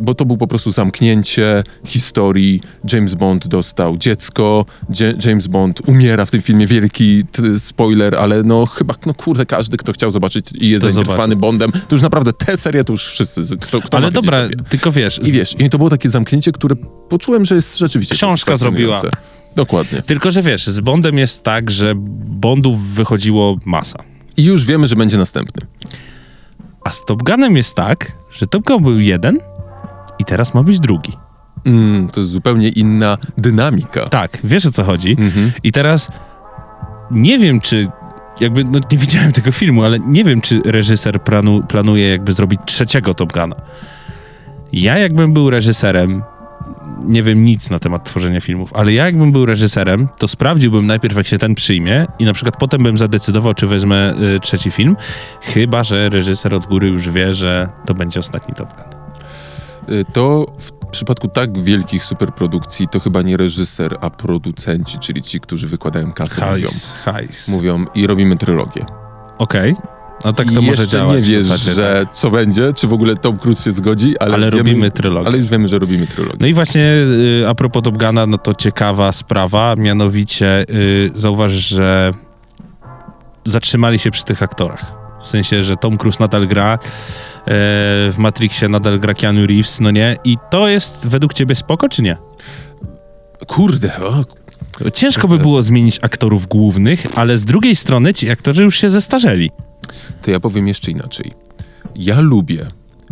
bo 0.00 0.14
to 0.14 0.24
był 0.24 0.36
po 0.36 0.46
prostu 0.46 0.70
zamknięcie 0.70 1.64
historii. 1.86 2.60
James 2.92 3.14
Bond 3.14 3.48
dostał 3.48 3.96
dziecko, 3.96 4.66
Dzie- 4.90 5.14
James 5.24 5.46
Bond 5.46 5.80
umiera 5.86 6.26
w 6.26 6.30
tym 6.30 6.42
filmie, 6.42 6.66
wielki 6.66 7.24
spoiler, 7.58 8.14
ale 8.14 8.42
no 8.42 8.66
chyba, 8.66 8.94
no 9.06 9.14
kurde, 9.14 9.46
każdy, 9.46 9.76
kto 9.76 9.92
chciał 9.92 10.10
zobaczyć 10.10 10.46
i 10.60 10.68
jest 10.68 10.84
To 10.84 10.90
zainteresowany 10.92 11.36
Bondem, 11.36 11.72
to 11.72 11.94
już 11.94 12.02
naprawdę 12.02 12.32
tę 12.32 12.56
serię 12.56 12.84
to 12.84 12.92
już 12.92 13.08
wszyscy, 13.08 13.42
kto, 13.60 13.80
kto 13.80 13.96
Ale 13.98 14.10
dobra, 14.10 14.38
tylko 14.68 14.92
wiesz, 14.92 15.20
I 15.24 15.32
wiesz, 15.32 15.56
i 15.58 15.70
to 15.70 15.78
było 15.78 15.90
takie 15.90 16.10
zamknięcie, 16.10 16.52
które 16.52 16.76
poczułem, 17.08 17.44
że 17.44 17.54
jest 17.54 17.78
rzeczywiście 17.78 18.14
Książka 18.14 18.56
zrobiła. 18.56 19.02
Dokładnie. 19.56 20.02
tylko 20.02 20.30
że 20.30 20.42
wiesz, 20.42 20.66
z 20.66 20.80
Bondem 20.80 21.18
jest 21.18 21.42
tak, 21.42 21.70
że 21.70 21.92
Bondów 22.26 22.80
wychodziło 22.94 23.58
masa. 23.64 23.98
I 24.36 24.44
już 24.44 24.64
wiemy, 24.64 24.86
że 24.86 24.96
będzie 24.96 25.16
następny. 25.18 25.66
A 26.84 26.90
z 26.90 27.04
Top 27.04 27.22
Gunem 27.22 27.56
jest 27.56 27.76
tak, 27.76 28.12
że 28.30 28.46
Top 28.46 28.64
Gun 28.64 28.82
był 28.82 29.00
jeden 29.00 29.38
i 30.18 30.24
teraz 30.24 30.54
ma 30.54 30.62
być 30.62 30.80
drugi. 30.80 31.12
Mm, 31.64 32.08
to 32.08 32.20
jest 32.20 32.32
zupełnie 32.32 32.68
inna 32.68 33.18
dynamika. 33.38 34.08
Tak, 34.08 34.38
wiesz 34.44 34.66
o 34.66 34.70
co 34.70 34.84
chodzi. 34.84 35.10
Mhm. 35.10 35.52
I 35.62 35.72
teraz 35.72 36.08
nie 37.10 37.38
wiem, 37.38 37.60
czy 37.60 37.88
jakby, 38.40 38.64
no 38.64 38.80
nie 38.92 38.98
widziałem 38.98 39.32
tego 39.32 39.52
filmu, 39.52 39.84
ale 39.84 39.98
nie 39.98 40.24
wiem, 40.24 40.40
czy 40.40 40.62
reżyser 40.64 41.22
planu, 41.22 41.62
planuje 41.68 42.08
jakby 42.08 42.32
zrobić 42.32 42.60
trzeciego 42.66 43.14
Top 43.14 43.32
Guna. 43.32 43.56
Ja 44.72 44.98
jakbym 44.98 45.32
był 45.32 45.50
reżyserem, 45.50 46.22
nie 47.04 47.22
wiem 47.22 47.44
nic 47.44 47.70
na 47.70 47.78
temat 47.78 48.04
tworzenia 48.04 48.40
filmów, 48.40 48.70
ale 48.74 48.92
ja 48.92 49.04
jakbym 49.04 49.32
był 49.32 49.46
reżyserem, 49.46 50.08
to 50.18 50.28
sprawdziłbym 50.28 50.86
najpierw, 50.86 51.16
jak 51.16 51.26
się 51.26 51.38
ten 51.38 51.54
przyjmie 51.54 52.06
i 52.18 52.24
na 52.24 52.32
przykład 52.32 52.56
potem 52.56 52.82
bym 52.82 52.98
zadecydował, 52.98 53.54
czy 53.54 53.66
wezmę 53.66 54.14
y, 54.36 54.40
trzeci 54.40 54.70
film, 54.70 54.96
chyba, 55.42 55.84
że 55.84 56.08
reżyser 56.08 56.54
od 56.54 56.66
góry 56.66 56.88
już 56.88 57.08
wie, 57.10 57.34
że 57.34 57.68
to 57.86 57.94
będzie 57.94 58.20
ostatni 58.20 58.54
Top 58.54 58.68
Gun. 58.74 59.94
Y, 59.94 60.04
To 60.12 60.46
w 60.58 60.72
przypadku 60.90 61.28
tak 61.28 61.58
wielkich 61.62 62.04
superprodukcji 62.04 62.88
to 62.88 63.00
chyba 63.00 63.22
nie 63.22 63.36
reżyser, 63.36 63.96
a 64.00 64.10
producenci, 64.10 64.98
czyli 64.98 65.22
ci, 65.22 65.40
którzy 65.40 65.68
wykładają 65.68 66.12
kasę, 66.12 66.50
mówią. 66.50 66.66
Hajs, 66.66 66.94
hajs. 67.04 67.48
Mówią 67.48 67.84
i 67.94 68.06
robimy 68.06 68.36
trylogię. 68.36 68.84
Okej, 69.38 69.74
no 70.24 70.32
tak 70.32 70.52
to 70.52 70.62
może 70.62 70.86
działać 70.86 71.28
nie 71.28 71.32
wiesz, 71.32 71.44
zasadzie, 71.44 71.74
że 71.74 72.06
co 72.12 72.30
będzie, 72.30 72.72
czy 72.72 72.86
w 72.86 72.92
ogóle 72.92 73.16
Tom 73.16 73.38
Cruise 73.38 73.64
się 73.64 73.72
zgodzi, 73.72 74.18
ale, 74.18 74.34
Ale 74.34 74.46
wiemy, 74.46 74.58
robimy 74.58 74.90
trylogię. 74.90 75.26
Ale 75.26 75.36
już 75.36 75.46
wiemy, 75.46 75.68
że 75.68 75.78
robimy 75.78 76.06
trylogię. 76.06 76.36
No 76.40 76.46
i 76.46 76.54
właśnie 76.54 76.82
y, 77.42 77.44
a 77.48 77.54
propos 77.54 77.82
Top 77.82 77.98
Guna, 77.98 78.26
no 78.26 78.38
to 78.38 78.54
ciekawa 78.54 79.12
sprawa, 79.12 79.74
mianowicie 79.76 80.64
y, 80.70 81.10
zauważ, 81.14 81.52
że 81.52 82.12
zatrzymali 83.44 83.98
się 83.98 84.10
przy 84.10 84.24
tych 84.24 84.42
aktorach. 84.42 84.92
W 85.22 85.28
sensie, 85.28 85.62
że 85.62 85.76
Tom 85.76 85.98
Cruise 85.98 86.18
nadal 86.20 86.46
gra, 86.46 86.74
e, 86.74 86.78
w 87.46 88.14
Matrixie 88.18 88.68
nadal 88.68 89.00
gra 89.00 89.14
Keanu 89.14 89.46
Reeves, 89.46 89.80
no 89.80 89.90
nie? 89.90 90.16
I 90.24 90.36
to 90.50 90.68
jest 90.68 91.08
według 91.08 91.34
ciebie 91.34 91.54
spoko, 91.54 91.88
czy 91.88 92.02
nie? 92.02 92.16
Kurde, 93.46 93.96
o, 94.00 94.24
Ciężko 94.94 95.28
by 95.28 95.38
było 95.38 95.62
zmienić 95.62 95.98
aktorów 96.02 96.46
głównych, 96.46 97.06
ale 97.14 97.38
z 97.38 97.44
drugiej 97.44 97.76
strony 97.76 98.14
ci 98.14 98.30
aktorzy 98.30 98.62
już 98.62 98.78
się 98.78 98.90
zestarzeli. 98.90 99.50
To 100.22 100.30
ja 100.30 100.40
powiem 100.40 100.68
jeszcze 100.68 100.90
inaczej. 100.90 101.32
Ja 101.96 102.20
lubię, 102.20 102.66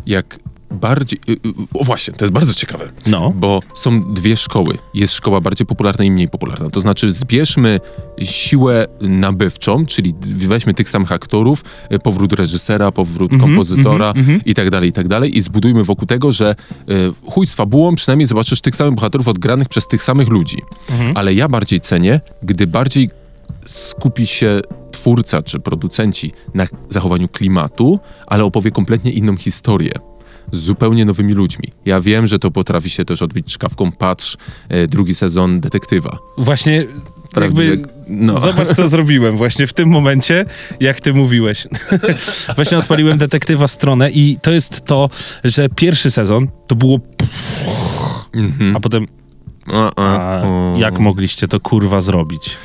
jak 0.06 0.38
bardziej... 0.70 1.18
y, 1.28 1.32
y, 1.32 1.38
O 1.74 1.84
właśnie, 1.84 2.14
to 2.14 2.24
jest 2.24 2.32
bardzo 2.32 2.54
ciekawe. 2.54 2.88
No, 3.06 3.30
bo 3.30 3.60
są 3.74 4.14
dwie 4.14 4.36
szkoły. 4.36 4.78
Jest 4.94 5.14
szkoła 5.14 5.40
bardziej 5.40 5.66
popularna 5.66 6.04
i 6.04 6.10
mniej 6.10 6.28
popularna. 6.28 6.70
To 6.70 6.80
znaczy 6.80 7.12
zbierzmy 7.12 7.80
siłę 8.22 8.86
nabywczą, 9.00 9.86
czyli 9.86 10.14
weźmy 10.20 10.74
tych 10.74 10.88
samych 10.88 11.12
aktorów, 11.12 11.64
powrót 12.02 12.32
reżysera, 12.32 12.92
powrót 12.92 13.32
Mhm, 13.32 13.50
kompozytora 13.50 14.14
i 14.44 14.54
tak 14.54 14.70
dalej, 14.70 14.88
i 14.88 14.92
tak 14.92 15.08
dalej 15.08 15.38
i 15.38 15.42
zbudujmy 15.42 15.84
wokół 15.84 16.06
tego, 16.06 16.32
że 16.32 16.50
e, 16.50 16.94
chuj 17.30 17.46
z 17.46 17.54
fabułą, 17.54 17.94
przynajmniej 17.94 18.26
zobaczysz 18.26 18.60
tych 18.60 18.76
samych 18.76 18.94
bohaterów 18.94 19.28
odgranych 19.28 19.68
przez 19.68 19.86
tych 19.86 20.02
samych 20.02 20.28
ludzi. 20.28 20.58
Mhm. 20.90 21.16
Ale 21.16 21.34
ja 21.34 21.48
bardziej 21.48 21.80
cenię, 21.80 22.20
gdy 22.42 22.66
bardziej 22.66 23.10
skupi 23.66 24.26
się 24.26 24.60
twórca 24.92 25.42
czy 25.42 25.60
producenci 25.60 26.32
na 26.54 26.66
zachowaniu 26.88 27.28
klimatu, 27.28 28.00
ale 28.26 28.44
opowie 28.44 28.70
kompletnie 28.70 29.12
inną 29.12 29.36
historię. 29.36 29.92
Z 30.52 30.58
zupełnie 30.58 31.04
nowymi 31.04 31.32
ludźmi. 31.34 31.68
Ja 31.84 32.00
wiem, 32.00 32.26
że 32.26 32.38
to 32.38 32.50
potrafi 32.50 32.90
się 32.90 33.04
też 33.04 33.22
odbić 33.22 33.52
szkawką 33.52 33.92
Patrz, 33.92 34.36
e, 34.68 34.86
drugi 34.86 35.14
sezon 35.14 35.60
Detektywa. 35.60 36.18
właśnie 36.38 36.86
Prawdziwe- 37.34 37.70
jakby... 37.70 37.88
no. 38.08 38.40
Zobacz, 38.40 38.68
co 38.68 38.88
zrobiłem 38.94 39.36
właśnie 39.36 39.66
w 39.66 39.72
tym 39.72 39.88
momencie, 39.88 40.44
jak 40.80 41.00
ty 41.00 41.14
mówiłeś. 41.14 41.66
właśnie 42.56 42.78
odpaliłem 42.78 43.18
detektywa 43.18 43.66
stronę 43.66 44.10
i 44.10 44.36
to 44.42 44.50
jest 44.50 44.84
to, 44.84 45.10
że 45.44 45.68
pierwszy 45.68 46.10
sezon 46.10 46.48
to 46.66 46.74
było... 46.76 47.00
Mhm. 48.34 48.76
A 48.76 48.80
potem, 48.80 49.06
A, 49.96 50.42
jak 50.76 50.98
mogliście 50.98 51.48
to 51.48 51.60
kurwa 51.60 52.00
zrobić? 52.00 52.56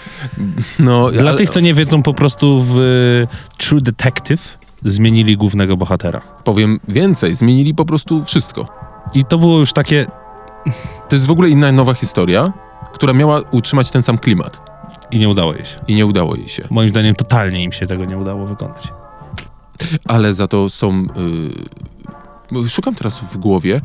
No, 0.79 1.11
Dla 1.11 1.21
ale 1.21 1.37
tych, 1.37 1.49
co 1.49 1.59
nie 1.59 1.73
wiedzą, 1.73 2.03
po 2.03 2.13
prostu 2.13 2.63
w 2.63 2.77
y, 2.79 3.27
True 3.57 3.81
Detective 3.81 4.57
zmienili 4.85 5.37
głównego 5.37 5.77
bohatera. 5.77 6.21
powiem 6.43 6.79
więcej, 6.87 7.35
zmienili 7.35 7.75
po 7.75 7.85
prostu 7.85 8.23
wszystko. 8.23 8.67
I 9.15 9.25
to 9.25 9.37
było 9.37 9.59
już 9.59 9.73
takie... 9.73 10.05
To 11.09 11.15
jest 11.15 11.27
w 11.27 11.31
ogóle 11.31 11.49
inna, 11.49 11.71
nowa 11.71 11.93
historia, 11.93 12.53
która 12.93 13.13
miała 13.13 13.41
utrzymać 13.51 13.91
ten 13.91 14.03
sam 14.03 14.17
klimat. 14.17 14.61
I 15.11 15.19
nie 15.19 15.29
udało 15.29 15.53
jej 15.53 15.65
się. 15.65 15.79
I 15.87 15.95
nie 15.95 16.05
udało 16.05 16.35
jej 16.35 16.49
się. 16.49 16.63
Moim 16.69 16.89
zdaniem 16.89 17.15
totalnie 17.15 17.63
im 17.63 17.71
się 17.71 17.87
tego 17.87 18.05
nie 18.05 18.17
udało 18.17 18.47
wykonać. 18.47 18.87
ale 20.05 20.33
za 20.33 20.47
to 20.47 20.69
są. 20.69 21.01
y, 21.01 21.05
szukam 22.67 22.95
teraz 22.95 23.19
w 23.19 23.37
głowie 23.37 23.75
y, 23.75 23.81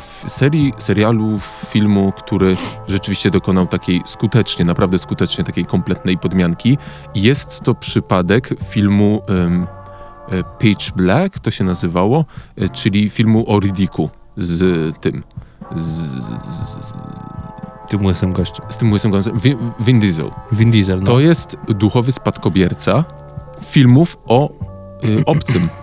w 0.00 0.24
serii, 0.26 0.72
serialu, 0.78 1.40
filmu, 1.66 2.12
który 2.16 2.56
rzeczywiście 2.88 3.30
dokonał 3.30 3.66
takiej 3.66 4.02
skutecznie, 4.04 4.64
naprawdę 4.64 4.98
skutecznie 4.98 5.44
takiej 5.44 5.64
kompletnej 5.64 6.18
podmianki. 6.18 6.78
Jest 7.14 7.60
to 7.60 7.74
przypadek 7.74 8.48
filmu 8.64 9.22
y, 10.32 10.44
Pitch 10.58 10.90
Black, 10.90 11.38
to 11.38 11.50
się 11.50 11.64
nazywało, 11.64 12.24
y, 12.62 12.68
czyli 12.68 13.10
filmu 13.10 13.44
o 13.50 13.60
Riddiku 13.60 14.10
z 14.36 14.98
tym. 14.98 15.22
Z, 15.76 15.84
z, 16.48 16.76
Tym 17.88 18.06
łysym 18.06 18.32
gościem. 18.32 18.66
z 18.68 18.76
tym 18.76 18.92
łysym 18.92 19.10
głosem. 19.10 19.38
Vin, 19.38 19.58
Vin 19.80 20.00
Diesel. 20.00 20.30
Vin 20.52 20.70
Diesel, 20.70 21.00
no. 21.00 21.06
To 21.06 21.20
jest 21.20 21.56
duchowy 21.68 22.12
spadkobierca 22.12 23.04
filmów 23.60 24.18
o 24.26 24.50
y, 25.04 25.24
obcym. 25.24 25.68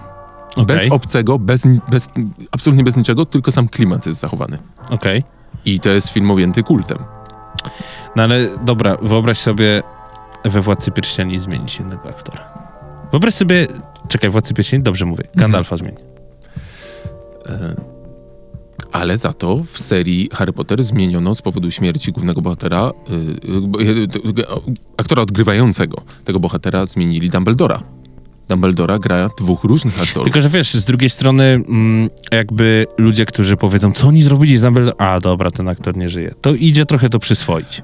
Okej, 0.51 0.65
Bez 0.65 0.91
obcego, 0.91 1.39
bez, 1.39 1.67
bez, 1.91 2.09
absolutnie 2.51 2.83
bez 2.83 2.97
niczego, 2.97 3.25
tylko 3.25 3.51
sam 3.51 3.67
klimat 3.69 4.05
jest 4.05 4.19
zachowany. 4.19 4.57
okej. 4.89 5.23
I 5.65 5.79
to 5.79 5.89
jest 5.89 6.09
film 6.09 6.31
objęty 6.31 6.63
kultem. 6.63 6.97
No 8.15 8.23
ale 8.23 8.47
dobra, 8.65 8.97
wyobraź 9.01 9.37
sobie 9.37 9.83
we 10.45 10.61
Władcy 10.61 10.91
Pierścieni 10.91 11.39
zmienić 11.39 11.79
jednego 11.79 12.09
aktora. 12.09 12.43
Wyobraź 13.11 13.33
sobie, 13.33 13.67
czekaj, 14.07 14.29
Władcy 14.29 14.53
Pierścieni, 14.53 14.83
dobrze 14.83 15.05
mówię, 15.05 15.23
Gandalfa 15.35 15.77
zmień. 15.77 15.95
E, 17.45 17.75
ale 18.91 19.17
za 19.17 19.33
to 19.33 19.63
w 19.63 19.79
serii 19.79 20.29
Harry 20.33 20.53
Potter 20.53 20.83
zmieniono 20.83 21.35
z 21.35 21.41
powodu 21.41 21.71
śmierci 21.71 22.11
głównego 22.11 22.41
bohatera, 22.41 22.91
y, 23.09 23.13
y, 23.81 23.87
y, 24.39 24.43
aktora 24.97 25.23
odgrywającego 25.23 26.01
tego 26.25 26.39
bohatera 26.39 26.85
zmienili 26.85 27.29
Dumbledora. 27.29 27.83
Dumbledora 28.49 28.99
gra 28.99 29.29
dwóch 29.37 29.63
różnych 29.63 30.01
aktorów. 30.01 30.23
Tylko, 30.23 30.41
że 30.41 30.49
wiesz, 30.49 30.73
z 30.73 30.85
drugiej 30.85 31.09
strony 31.09 31.43
mm, 31.43 32.09
jakby 32.31 32.85
ludzie, 32.97 33.25
którzy 33.25 33.57
powiedzą, 33.57 33.91
co 33.91 34.07
oni 34.07 34.21
zrobili 34.21 34.57
z 34.57 34.61
Dumbledore, 34.61 35.01
a 35.01 35.19
dobra, 35.19 35.51
ten 35.51 35.67
aktor 35.67 35.97
nie 35.97 36.09
żyje. 36.09 36.33
To 36.41 36.55
idzie 36.55 36.85
trochę 36.85 37.09
to 37.09 37.19
przyswoić. 37.19 37.81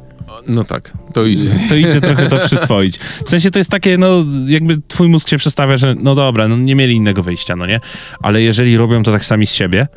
No 0.47 0.63
tak, 0.63 0.93
to 1.13 1.23
idzie. 1.23 1.49
To 1.69 1.75
idzie 1.75 2.01
trochę 2.01 2.29
to 2.29 2.37
przyswoić. 2.37 2.97
W 2.97 3.29
sensie 3.29 3.51
to 3.51 3.59
jest 3.59 3.71
takie, 3.71 3.97
no 3.97 4.25
jakby 4.47 4.81
twój 4.87 5.09
mózg 5.09 5.29
się 5.29 5.37
przestawia, 5.37 5.77
że 5.77 5.95
no 5.99 6.15
dobra, 6.15 6.47
no 6.47 6.57
nie 6.57 6.75
mieli 6.75 6.95
innego 6.95 7.23
wyjścia, 7.23 7.55
no 7.55 7.65
nie? 7.65 7.79
Ale 8.21 8.41
jeżeli 8.41 8.77
robią 8.77 9.03
to 9.03 9.11
tak 9.11 9.25
sami 9.25 9.45
z 9.45 9.53
siebie, 9.53 9.87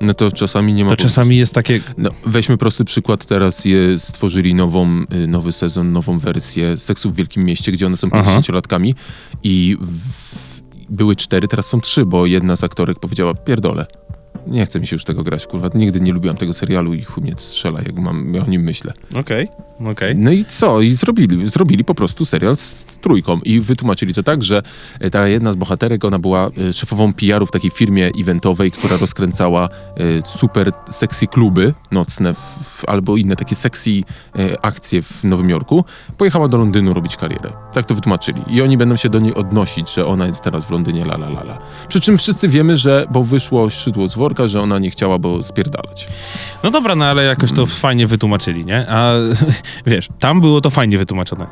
No 0.00 0.14
to 0.14 0.32
czasami 0.32 0.74
nie 0.74 0.84
ma 0.84 0.90
to 0.90 0.96
czasami 0.96 1.36
jest 1.36 1.54
takie, 1.54 1.80
No, 1.98 2.10
weźmy 2.26 2.56
prosty 2.56 2.84
przykład, 2.84 3.26
teraz 3.26 3.64
je 3.64 3.98
stworzyli 3.98 4.54
nową, 4.54 5.04
y, 5.24 5.26
nowy 5.26 5.52
sezon, 5.52 5.92
nową 5.92 6.18
wersję 6.18 6.78
Seksu 6.78 7.10
w 7.10 7.14
Wielkim 7.14 7.44
Mieście, 7.44 7.72
gdzie 7.72 7.86
one 7.86 7.96
są 7.96 8.08
Aha. 8.12 8.40
50-latkami 8.40 8.94
i 9.42 9.76
w, 9.80 10.60
były 10.90 11.16
cztery, 11.16 11.48
teraz 11.48 11.66
są 11.66 11.80
trzy, 11.80 12.06
bo 12.06 12.26
jedna 12.26 12.56
z 12.56 12.64
aktorek 12.64 12.98
powiedziała, 12.98 13.34
pierdolę, 13.34 13.86
nie 14.46 14.66
chce 14.66 14.80
mi 14.80 14.86
się 14.86 14.96
już 14.96 15.04
tego 15.04 15.22
grać, 15.24 15.46
kurwa, 15.46 15.70
nigdy 15.74 16.00
nie 16.00 16.12
lubiłam 16.12 16.36
tego 16.36 16.52
serialu 16.52 16.94
i 16.94 17.02
chuj 17.02 17.22
mnie 17.22 17.34
strzela, 17.36 17.80
jak 17.86 17.98
mam, 17.98 18.34
ja 18.34 18.42
o 18.42 18.46
nim 18.46 18.62
myślę. 18.62 18.92
okej, 19.14 19.48
okej. 19.90 20.16
No 20.16 20.30
i 20.30 20.44
co? 20.44 20.80
I 20.80 20.92
zrobili, 20.92 21.46
zrobili 21.46 21.84
po 21.84 21.94
prostu 21.94 22.24
serial 22.24 22.56
z 22.56 22.84
trójką 23.00 23.40
i 23.44 23.60
wytłumaczyli 23.60 24.14
to 24.14 24.22
tak, 24.22 24.42
że 24.42 24.62
e, 25.00 25.10
ta 25.10 25.28
jedna 25.28 25.52
z 25.52 25.56
bohaterek, 25.56 26.04
ona 26.04 26.18
była 26.18 26.50
e, 26.68 26.72
szefową 26.72 27.12
PR-u 27.12 27.46
w 27.46 27.50
takiej 27.50 27.70
firmie 27.70 28.10
eventowej, 28.20 28.70
która 28.70 28.96
rozkręcała 28.96 29.68
e, 29.68 29.68
super 30.24 30.72
sexy 30.90 31.26
kluby 31.26 31.74
nocne 31.90 32.34
w, 32.34 32.84
albo 32.86 33.16
inne 33.16 33.36
takie 33.36 33.54
sexy 33.54 33.90
akcje 34.62 35.02
w 35.02 35.24
Nowym 35.24 35.50
Jorku. 35.50 35.84
Pojechała 36.18 36.48
do 36.48 36.58
Londynu 36.58 36.92
robić 36.94 37.16
karierę. 37.16 37.50
Tak 37.72 37.84
to 37.86 37.94
wytłumaczyli. 37.94 38.42
I 38.48 38.62
oni 38.62 38.76
będą 38.76 38.96
się 38.96 39.08
do 39.08 39.18
niej 39.18 39.34
odnosić, 39.34 39.94
że 39.94 40.06
ona 40.06 40.26
jest 40.26 40.40
teraz 40.40 40.64
w 40.64 40.70
Londynie, 40.70 41.02
la 41.02 41.14
la 41.14 41.26
la 41.26 41.40
la. 41.40 41.58
Przy 41.88 42.00
czym 42.00 42.18
wszyscy 42.18 42.48
wiemy, 42.48 42.76
że, 42.76 43.06
bo 43.10 43.22
wyszło 43.22 43.70
szydło 43.70 44.08
z 44.08 44.14
worka, 44.14 44.46
że 44.46 44.60
ona 44.60 44.78
nie 44.78 44.90
chciała, 44.90 45.18
bo 45.18 45.42
spierdalać. 45.42 46.08
No 46.62 46.70
dobra, 46.70 46.94
no 46.94 47.04
ale 47.04 47.24
jakoś 47.24 47.52
to 47.52 47.66
fajnie 47.66 48.06
wytłumaczyli, 48.06 48.64
nie? 48.64 48.86
A 48.90 49.12
wiesz, 49.86 50.08
tam 50.18 50.40
było 50.40 50.60
to 50.60 50.70
fajnie 50.70 50.98
wytłumaczone. 50.98 51.46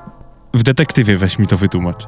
W 0.55 0.63
detektywie 0.63 1.17
weź 1.17 1.39
mi 1.39 1.47
to 1.47 1.57
wytłumacz. 1.57 2.05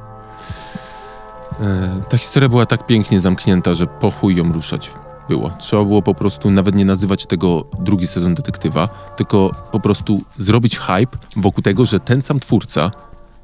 E, 1.60 2.00
Ta 2.08 2.18
historia 2.18 2.48
była 2.48 2.66
tak 2.66 2.86
pięknie 2.86 3.20
zamknięta, 3.20 3.74
że 3.74 3.86
po 3.86 4.10
chuj 4.10 4.36
ją 4.36 4.52
ruszać 4.52 4.90
było. 5.28 5.50
Trzeba 5.58 5.84
było 5.84 6.02
po 6.02 6.14
prostu 6.14 6.50
nawet 6.50 6.74
nie 6.74 6.84
nazywać 6.84 7.26
tego 7.26 7.64
drugi 7.80 8.06
sezon 8.06 8.34
detektywa, 8.34 8.88
tylko 9.16 9.50
po 9.72 9.80
prostu 9.80 10.20
zrobić 10.38 10.78
hype 10.78 11.16
wokół 11.36 11.62
tego, 11.62 11.84
że 11.84 12.00
ten 12.00 12.22
sam 12.22 12.40
twórca 12.40 12.90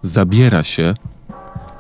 zabiera 0.02 0.64
się 0.64 0.94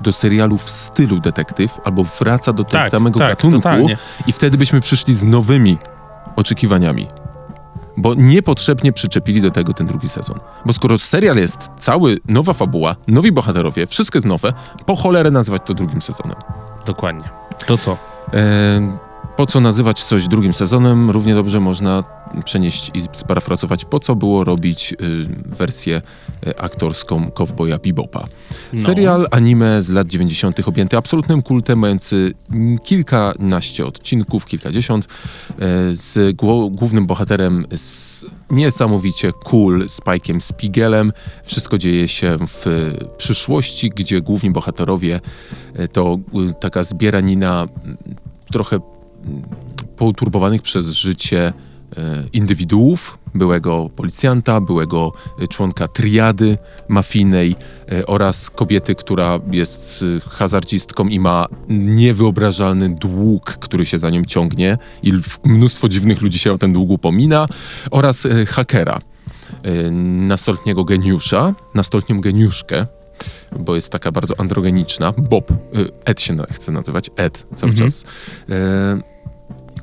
do 0.00 0.12
serialu 0.12 0.58
w 0.58 0.70
stylu 0.70 1.20
detektyw 1.20 1.78
albo 1.84 2.04
wraca 2.04 2.52
do 2.52 2.64
tego 2.64 2.82
Tak, 2.82 2.90
samego 2.90 3.18
tak, 3.18 3.28
gatunku 3.28 3.56
totalnie. 3.56 3.96
i 4.26 4.32
wtedy 4.32 4.56
byśmy 4.58 4.80
przyszli 4.80 5.14
z 5.14 5.24
nowymi 5.24 5.78
oczekiwaniami. 6.36 7.06
Bo 7.96 8.14
niepotrzebnie 8.14 8.92
przyczepili 8.92 9.40
do 9.40 9.50
tego 9.50 9.72
ten 9.72 9.86
drugi 9.86 10.08
sezon. 10.08 10.38
Bo 10.66 10.72
skoro 10.72 10.98
serial 10.98 11.36
jest 11.36 11.70
cały, 11.76 12.18
nowa 12.28 12.52
fabuła, 12.52 12.96
nowi 13.08 13.32
bohaterowie, 13.32 13.86
wszystko 13.86 14.16
jest 14.16 14.26
nowe, 14.26 14.52
po 14.86 14.96
cholerę 14.96 15.30
nazywać 15.30 15.62
to 15.64 15.74
drugim 15.74 16.02
sezonem. 16.02 16.36
Dokładnie. 16.86 17.28
To 17.66 17.78
co? 17.78 17.96
E, 18.34 18.98
po 19.36 19.46
co 19.46 19.60
nazywać 19.60 20.04
coś 20.04 20.28
drugim 20.28 20.54
sezonem? 20.54 21.10
Równie 21.10 21.34
dobrze 21.34 21.60
można 21.60 22.04
przenieść 22.44 22.90
i 22.94 23.00
sparafrazować, 23.12 23.84
po 23.84 24.00
co 24.00 24.16
było 24.16 24.44
robić 24.44 24.92
y, 24.92 24.96
wersję 25.46 26.02
y, 26.46 26.58
aktorską 26.58 27.30
Cowboya 27.30 27.78
Bebopa. 27.84 28.26
No. 28.72 28.78
Serial 28.82 29.26
anime 29.30 29.82
z 29.82 29.90
lat 29.90 30.08
90. 30.08 30.68
objęty 30.68 30.96
absolutnym 30.96 31.42
kultem, 31.42 31.78
mający 31.78 32.34
kilkanaście 32.84 33.86
odcinków, 33.86 34.46
kilkadziesiąt, 34.46 35.04
e, 35.04 35.08
z 35.92 36.36
głównym 36.72 37.06
bohaterem 37.06 37.66
z 37.76 38.26
niesamowicie 38.50 39.32
cool 39.32 39.86
Spike'iem 39.86 40.40
Spiegelem. 40.40 41.12
Wszystko 41.44 41.78
dzieje 41.78 42.08
się 42.08 42.36
w 42.48 42.94
przyszłości, 43.16 43.90
gdzie 43.90 44.20
główni 44.20 44.50
bohaterowie 44.50 45.20
to 45.92 46.18
y, 46.50 46.54
taka 46.60 46.84
zbieranina 46.84 47.66
trochę 48.52 48.76
mm, 48.76 49.42
pouturbowanych 49.96 50.62
przez 50.62 50.88
życie 50.88 51.52
indywiduów, 52.32 53.18
byłego 53.34 53.90
policjanta, 53.96 54.60
byłego 54.60 55.12
e, 55.40 55.46
członka 55.46 55.88
triady 55.88 56.58
mafijnej 56.88 57.56
e, 57.92 58.06
oraz 58.06 58.50
kobiety, 58.50 58.94
która 58.94 59.38
jest 59.50 60.04
e, 60.16 60.30
hazardzistką 60.30 61.08
i 61.08 61.18
ma 61.20 61.46
niewyobrażalny 61.68 62.88
dług, 62.88 63.44
który 63.44 63.86
się 63.86 63.98
za 63.98 64.10
nią 64.10 64.24
ciągnie 64.24 64.78
i 65.02 65.12
mnóstwo 65.44 65.88
dziwnych 65.88 66.20
ludzi 66.22 66.38
się 66.38 66.52
o 66.52 66.58
ten 66.58 66.72
dług 66.72 66.90
upomina 66.90 67.46
oraz 67.90 68.26
e, 68.26 68.46
hakera, 68.46 68.98
e, 69.62 69.90
nastoletniego 69.90 70.84
geniusza, 70.84 71.54
nastoletnią 71.74 72.20
geniuszkę, 72.20 72.86
bo 73.58 73.74
jest 73.74 73.92
taka 73.92 74.12
bardzo 74.12 74.40
androgeniczna. 74.40 75.12
Bob, 75.12 75.52
Ed 76.04 76.20
się 76.20 76.36
chce 76.52 76.72
nazywać, 76.72 77.10
Ed 77.16 77.46
cały 77.54 77.72
Mhm. 77.72 77.88
czas. 77.88 78.04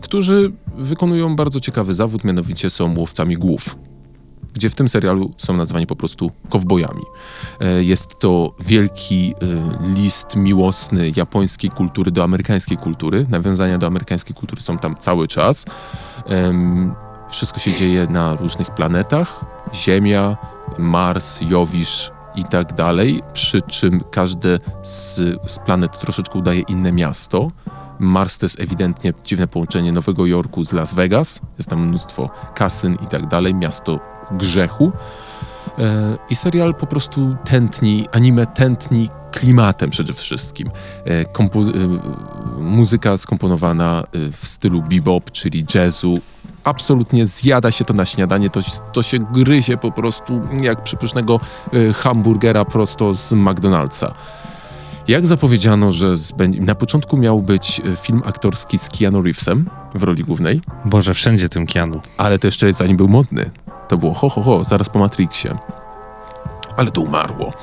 Którzy 0.02 0.52
wykonują 0.78 1.36
bardzo 1.36 1.60
ciekawy 1.60 1.94
zawód, 1.94 2.24
mianowicie 2.24 2.70
są 2.70 2.98
łowcami 2.98 3.36
głów. 3.38 3.76
Gdzie 4.54 4.70
w 4.70 4.76
tym 4.76 4.90
serialu 4.90 5.34
są 5.38 5.54
nazwani 5.58 5.88
po 5.88 5.96
prostu 5.96 6.32
kowbojami. 6.50 7.02
E, 7.60 7.84
Jest 7.84 8.20
to 8.20 8.56
wielki 8.60 9.34
e, 9.42 9.94
list 9.96 10.36
miłosny 10.36 11.12
japońskiej 11.16 11.70
kultury 11.70 12.12
do 12.12 12.24
amerykańskiej 12.24 12.78
kultury. 12.78 13.26
Nawiązania 13.30 13.78
do 13.78 13.88
amerykańskiej 13.88 14.36
kultury 14.36 14.62
są 14.62 14.78
tam 14.78 14.96
cały 14.96 15.28
czas. 15.28 15.66
Wszystko 17.30 17.60
się 17.60 17.72
dzieje 17.72 18.08
na 18.10 18.36
różnych 18.36 18.72
planetach. 18.76 19.46
Ziemia, 19.74 20.38
Mars, 20.78 21.42
Jowisz 21.42 22.12
i 22.36 22.44
tak 22.44 22.74
dalej. 22.74 23.22
Przy 23.34 23.62
czym 23.62 24.02
każde 24.12 24.60
z, 24.84 25.16
z 25.52 25.60
planet 25.60 26.00
troszeczkę 26.00 26.40
udaje 26.40 26.60
inne 26.60 26.92
miasto. 26.92 27.48
Mars 28.00 28.38
to 28.38 28.46
jest 28.46 28.60
ewidentnie 28.60 29.14
dziwne 29.26 29.48
połączenie 29.48 29.92
Nowego 29.92 30.26
Jorku 30.26 30.66
z 30.66 30.74
Las 30.74 30.94
Vegas. 30.94 31.42
Jest 31.58 31.70
tam 31.70 31.88
mnóstwo 31.88 32.30
kasyn 32.56 32.98
i 33.04 33.08
tak 33.08 33.28
dalej. 33.28 33.56
Miasto 33.56 34.00
grzechu. 34.32 34.92
E, 35.80 36.18
I 36.30 36.36
serial 36.36 36.76
po 36.76 36.88
prostu 36.88 37.36
tętni, 37.46 38.08
anime 38.12 38.46
tętni 38.46 39.10
klimatem 39.32 39.90
przede 39.90 40.14
wszystkim. 40.14 40.70
E, 41.06 41.24
kompo- 41.24 41.70
e, 41.70 42.62
muzyka 42.62 43.18
skomponowana 43.18 44.04
w 44.32 44.48
stylu 44.48 44.82
bebop, 44.82 45.32
czyli 45.32 45.66
jazzu. 45.76 46.20
Absolutnie 46.64 47.26
zjada 47.26 47.72
się 47.72 47.86
to 47.86 47.94
na 47.94 48.06
śniadanie, 48.06 48.50
to, 48.50 48.60
to 48.94 49.04
się 49.04 49.20
gryzie 49.20 49.78
po 49.78 49.92
prostu 49.92 50.42
jak 50.62 50.84
przypysznego 50.84 51.40
hamburgera 51.96 52.66
prosto 52.66 53.16
z 53.16 53.34
McDonald'sa. 53.34 54.12
Jak 55.08 55.26
zapowiedziano, 55.26 55.92
że 55.92 56.14
na 56.60 56.76
początku 56.76 57.18
miał 57.18 57.42
być 57.42 57.82
e, 57.94 57.96
film 57.96 58.22
aktorski 58.26 58.78
z 58.78 58.90
Keanu 58.90 59.22
Reevesem 59.22 59.70
w 59.96 60.04
roli 60.04 60.24
głównej, 60.24 60.62
Boże, 60.86 61.14
wszędzie 61.14 61.50
tym 61.50 61.66
Kianu. 61.68 62.02
ale 62.18 62.40
to 62.40 62.48
jeszcze 62.48 62.74
zanim 62.74 62.98
był 62.98 63.08
modny. 63.08 63.50
To 63.88 63.98
było 63.98 64.14
ho, 64.14 64.30
ho, 64.30 64.42
ho, 64.42 64.64
zaraz 64.64 64.90
po 64.90 65.00
Matrixie. 65.00 65.58
Ale 66.78 66.92
to 66.92 67.02
umarło. 67.02 67.54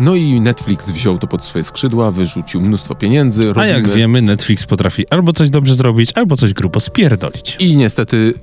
No 0.00 0.14
i 0.14 0.40
Netflix 0.40 0.90
wziął 0.90 1.18
to 1.18 1.26
pod 1.26 1.44
swoje 1.44 1.64
skrzydła, 1.64 2.10
wyrzucił 2.10 2.60
mnóstwo 2.60 2.94
pieniędzy. 2.94 3.52
A 3.56 3.66
jak 3.66 3.76
robimy- 3.82 3.96
wiemy, 3.96 4.22
Netflix 4.22 4.66
potrafi 4.66 5.08
albo 5.08 5.32
coś 5.32 5.50
dobrze 5.50 5.74
zrobić, 5.74 6.12
albo 6.14 6.36
coś 6.36 6.52
grubo 6.52 6.80
spierdolić. 6.80 7.56
I 7.58 7.76
niestety 7.76 8.34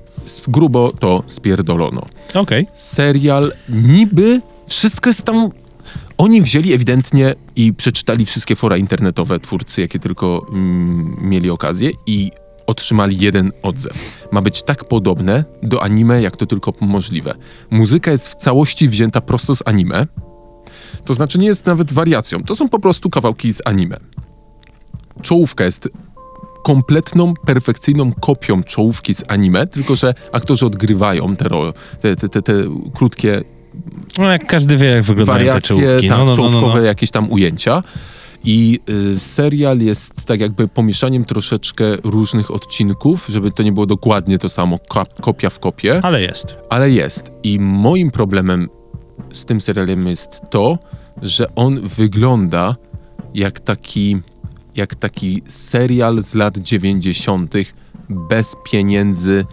grubo 0.47 0.91
to 0.99 1.23
spierdolono. 1.27 2.01
Okej. 2.33 2.67
Serial 2.73 3.53
niby, 3.69 4.41
wszystko 4.67 5.09
jest 5.09 5.23
tam... 5.23 5.49
Oni 6.17 6.41
wzięli 6.41 6.73
ewidentnie 6.73 7.35
i 7.55 7.73
przeczytali 7.73 8.25
wszystkie 8.25 8.55
fora 8.55 8.77
internetowe 8.77 9.39
twórcy, 9.39 9.81
jakie 9.81 9.99
tylko 9.99 10.45
mm, 10.49 11.17
mieli 11.21 11.49
okazję 11.49 11.91
i 12.07 12.31
otrzymali 12.67 13.17
jeden 13.17 13.51
odzew. 13.63 14.27
Ma 14.31 14.41
być 14.41 14.63
tak 14.63 14.87
podobne 14.87 15.45
do 15.63 15.83
anime, 15.83 16.21
jak 16.21 16.35
to 16.35 16.45
tylko 16.45 16.73
możliwe. 16.81 17.35
Muzyka 17.69 18.11
jest 18.11 18.27
w 18.27 18.35
całości 18.35 18.89
wzięta 18.89 19.21
prosto 19.21 19.55
z 19.55 19.63
anime. 19.65 20.07
To 21.05 21.13
znaczy 21.13 21.39
nie 21.39 21.47
jest 21.47 21.65
nawet 21.65 21.93
wariacją. 21.93 22.43
To 22.43 22.55
są 22.55 22.69
po 22.69 22.79
prostu 22.79 23.09
kawałki 23.09 23.53
z 23.53 23.61
anime. 23.65 23.97
czołówka 25.21 25.63
jest 25.65 25.89
kompletną, 26.63 27.33
perfekcyjną 27.33 28.11
kopią 28.13 28.63
czołówki 28.63 29.13
z 29.13 29.23
anime, 29.27 29.67
tylko 29.67 29.95
że 29.95 30.13
aktorzy 30.31 30.65
odgrywają 30.65 31.35
te, 31.35 31.49
te, 32.01 32.15
te, 32.15 32.29
te, 32.29 32.41
te 32.41 32.53
krótkie 32.93 33.43
No 34.17 34.31
jak 34.31 34.47
każdy 34.47 34.77
wie, 34.77 34.87
jak 34.87 35.03
wyglądają 35.03 35.39
te 35.39 35.45
wariacje, 35.45 35.75
czołówki. 35.75 36.09
tak, 36.09 36.17
no, 36.17 36.25
no, 36.25 36.25
no, 36.25 36.29
no, 36.29 36.35
czołówkowe 36.35 36.79
no. 36.79 36.85
jakieś 36.85 37.11
tam 37.11 37.31
ujęcia. 37.31 37.83
I 38.43 38.79
y, 38.89 39.19
serial 39.19 39.79
jest 39.79 40.25
tak 40.25 40.39
jakby 40.39 40.67
pomieszaniem 40.67 41.25
troszeczkę 41.25 41.85
różnych 42.03 42.51
odcinków, 42.51 43.25
żeby 43.29 43.51
to 43.51 43.63
nie 43.63 43.71
było 43.71 43.85
dokładnie 43.85 44.39
to 44.39 44.49
samo, 44.49 44.79
kopia 45.21 45.49
w 45.49 45.59
kopie, 45.59 45.99
Ale 46.03 46.21
jest. 46.21 46.57
ale 46.69 46.91
jest. 46.91 47.31
I 47.43 47.59
moim 47.59 48.11
problemem 48.11 48.69
z 49.33 49.45
tym 49.45 49.61
serialem 49.61 50.07
jest 50.07 50.41
to, 50.49 50.77
że 51.21 51.55
on 51.55 51.81
wygląda 51.81 52.75
jak 53.33 53.59
taki, 53.59 54.21
jak 54.75 54.95
taki 54.95 55.41
serial 55.47 56.23
z 56.23 56.35
lat 56.35 56.57
90. 56.57 57.53
bez 58.09 58.55
pieniędzy, 58.71 59.45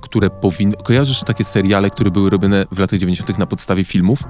które 0.00 0.30
powinny. 0.30 0.76
Kojarzysz 0.84 1.20
takie 1.22 1.44
seriale, 1.44 1.90
które 1.90 2.10
były 2.10 2.30
robione 2.30 2.64
w 2.72 2.78
latach 2.78 2.98
90. 2.98 3.38
na 3.38 3.46
podstawie 3.46 3.84
filmów? 3.84 4.24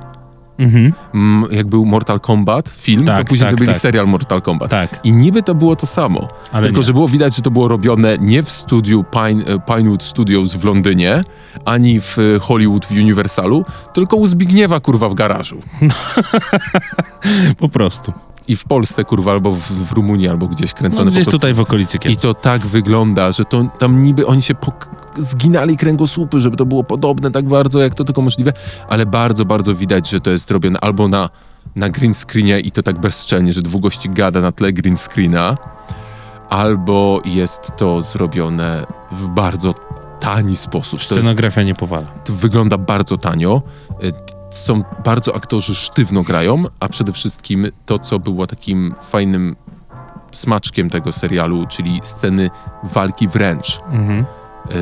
Mhm. 0.59 0.93
Mm, 1.15 1.53
jak 1.53 1.67
był 1.67 1.87
Mortal 1.87 2.21
Kombat 2.21 2.69
film, 2.69 3.05
Tak, 3.05 3.19
to 3.19 3.25
później 3.25 3.41
tak, 3.45 3.51
zrobili 3.51 3.73
tak. 3.73 3.81
serial 3.81 4.07
Mortal 4.07 4.43
Kombat. 4.43 4.71
Tak. 4.71 5.01
I 5.05 5.13
niby 5.13 5.43
to 5.43 5.55
było 5.55 5.77
to 5.77 5.87
samo. 5.87 6.29
Ale 6.53 6.63
tylko, 6.63 6.81
nie. 6.81 6.83
że 6.83 6.93
było 6.93 7.09
widać, 7.09 7.37
że 7.37 7.43
to 7.43 7.51
było 7.51 7.69
robione 7.69 8.19
nie 8.21 8.43
w 8.43 8.51
studiu 8.51 9.05
Pine, 9.13 9.45
e, 9.45 9.59
Pinewood 9.59 10.03
Studios 10.03 10.55
w 10.55 10.65
Londynie, 10.65 11.25
ani 11.65 12.01
w 12.01 12.19
e, 12.19 12.39
Hollywood 12.39 12.87
w 12.87 12.91
Universalu, 12.91 13.65
tylko 13.93 14.17
u 14.17 14.27
Zbigniewa, 14.27 14.81
kurwa, 14.81 15.09
w 15.09 15.15
garażu. 15.15 15.61
Po 17.59 17.69
prostu. 17.69 18.13
I 18.49 18.57
w 18.57 18.65
Polsce, 18.65 19.05
kurwa, 19.05 19.31
albo 19.33 19.53
w, 19.53 19.59
w 19.61 19.93
Rumunii, 19.93 20.29
albo 20.29 20.47
gdzieś 20.47 20.71
No, 20.73 20.79
kręcone. 20.79 21.11
gdzieś 21.11 21.25
po 21.25 21.31
prostu. 21.31 21.39
tutaj 21.39 21.55
w 21.55 21.61
okolicy 21.61 21.97
I 21.97 22.01
Kielc. 22.01 22.21
to 22.21 22.35
tak 22.35 22.67
wygląda, 22.67 23.33
że 23.33 23.45
to 23.45 23.65
tam 23.79 24.03
niby 24.03 24.27
oni 24.27 24.43
się 24.43 24.55
zginali 25.17 25.77
kręgosłupy, 25.77 26.41
żeby 26.41 26.57
to 26.57 26.67
było 26.67 26.85
podobne 26.85 27.31
tak 27.31 27.49
bardzo, 27.49 27.81
jak 27.81 27.95
to 27.95 28.05
tylko 28.05 28.23
możliwe, 28.23 28.53
ale 28.89 29.07
bardzo, 29.07 29.45
bardzo 29.45 29.75
widać, 29.75 30.11
że 30.11 30.21
to 30.21 30.31
jest 30.31 30.51
robione 30.51 30.81
albo 30.81 31.09
na, 31.09 31.31
na 31.77 31.89
green 31.89 32.15
screenie 32.15 32.61
i 32.61 32.71
to 32.71 32.83
tak 32.83 32.99
bezczelnie, 33.01 33.53
że 33.53 33.63
dwóch 33.63 33.83
gości 33.83 34.11
gada 34.11 34.41
na 34.41 34.53
tle 34.53 34.73
green 34.73 34.97
screena, 34.97 35.57
albo 36.49 37.21
jest 37.25 37.73
to 37.77 38.03
zrobione 38.03 38.87
w 39.13 39.27
bardzo 39.27 39.75
tani 40.21 40.57
sposób. 40.57 41.01
To 41.01 41.05
jest, 41.05 41.13
Scenografia 41.13 41.63
nie 41.63 41.75
powala. 41.75 42.07
to 42.07 42.33
wygląda 42.33 42.79
bardzo 42.79 43.17
tanio. 43.17 43.63
Są 44.51 44.83
bardzo 45.05 45.35
aktorzy 45.35 45.75
sztywno 45.75 46.23
grają, 46.23 46.65
a 46.81 46.89
przede 46.89 47.13
wszystkim 47.13 47.69
to, 47.87 47.99
co 47.99 48.19
było 48.19 48.47
takim 48.47 48.95
fajnym 49.03 49.57
smaczkiem 50.33 50.91
tego 50.91 51.13
serialu, 51.13 51.67
czyli 51.67 52.01
sceny 52.03 52.51
walki 52.83 53.29
wręcz. 53.29 53.81
Mhm. 53.91 54.25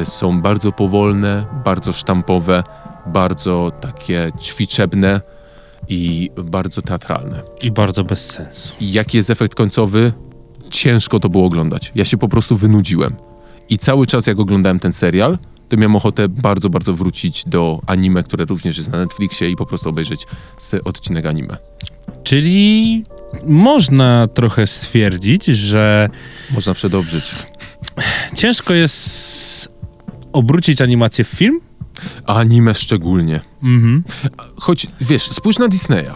Y, 0.02 0.06
Są 0.06 0.40
bardzo 0.40 0.72
powolne, 0.72 1.46
bardzo 1.64 1.92
sztampowe, 1.92 2.64
bardzo 3.06 3.72
takie 3.80 4.30
ćwiczebne 4.40 5.20
i 5.88 6.30
bardzo 6.44 6.82
teatralne. 6.82 7.42
I 7.62 7.70
bardzo 7.70 8.04
bez 8.04 8.30
sensu. 8.30 8.76
I 8.80 8.92
jaki 8.92 9.16
jest 9.16 9.30
efekt 9.30 9.54
końcowy? 9.54 10.12
Ciężko 10.70 11.20
to 11.20 11.28
było 11.28 11.46
oglądać. 11.46 11.92
Ja 11.94 12.04
się 12.04 12.16
po 12.16 12.28
prostu 12.28 12.56
wynudziłem. 12.56 13.16
I 13.68 13.78
cały 13.78 14.06
czas, 14.06 14.26
jak 14.26 14.38
oglądałem 14.40 14.80
ten 14.80 14.92
serial, 14.92 15.38
to 15.68 15.76
miałem 15.76 15.96
ochotę 15.96 16.28
bardzo, 16.28 16.70
bardzo 16.70 16.94
wrócić 16.94 17.44
do 17.46 17.80
anime, 17.86 18.22
które 18.22 18.44
również 18.44 18.78
jest 18.78 18.90
na 18.92 18.98
Netflixie 18.98 19.50
i 19.50 19.56
po 19.56 19.66
prostu 19.66 19.88
obejrzeć 19.88 20.26
se- 20.58 20.84
odcinek 20.84 21.26
anime. 21.26 21.56
Czyli 22.24 23.04
można 23.46 24.28
trochę 24.34 24.66
stwierdzić, 24.66 25.44
że 25.46 26.10
Można 26.50 26.74
przedobrzyć. 26.74 27.34
ciężko 28.34 28.74
jest 28.74 29.68
obrócić 30.32 30.82
animację 30.82 31.24
w 31.24 31.28
film. 31.28 31.60
A 32.26 32.34
anime 32.34 32.74
szczególnie. 32.74 33.40
Mhm. 33.62 34.04
Choć, 34.56 34.86
wiesz, 35.00 35.22
spójrz 35.22 35.58
na 35.58 35.68
Disneya. 35.68 36.10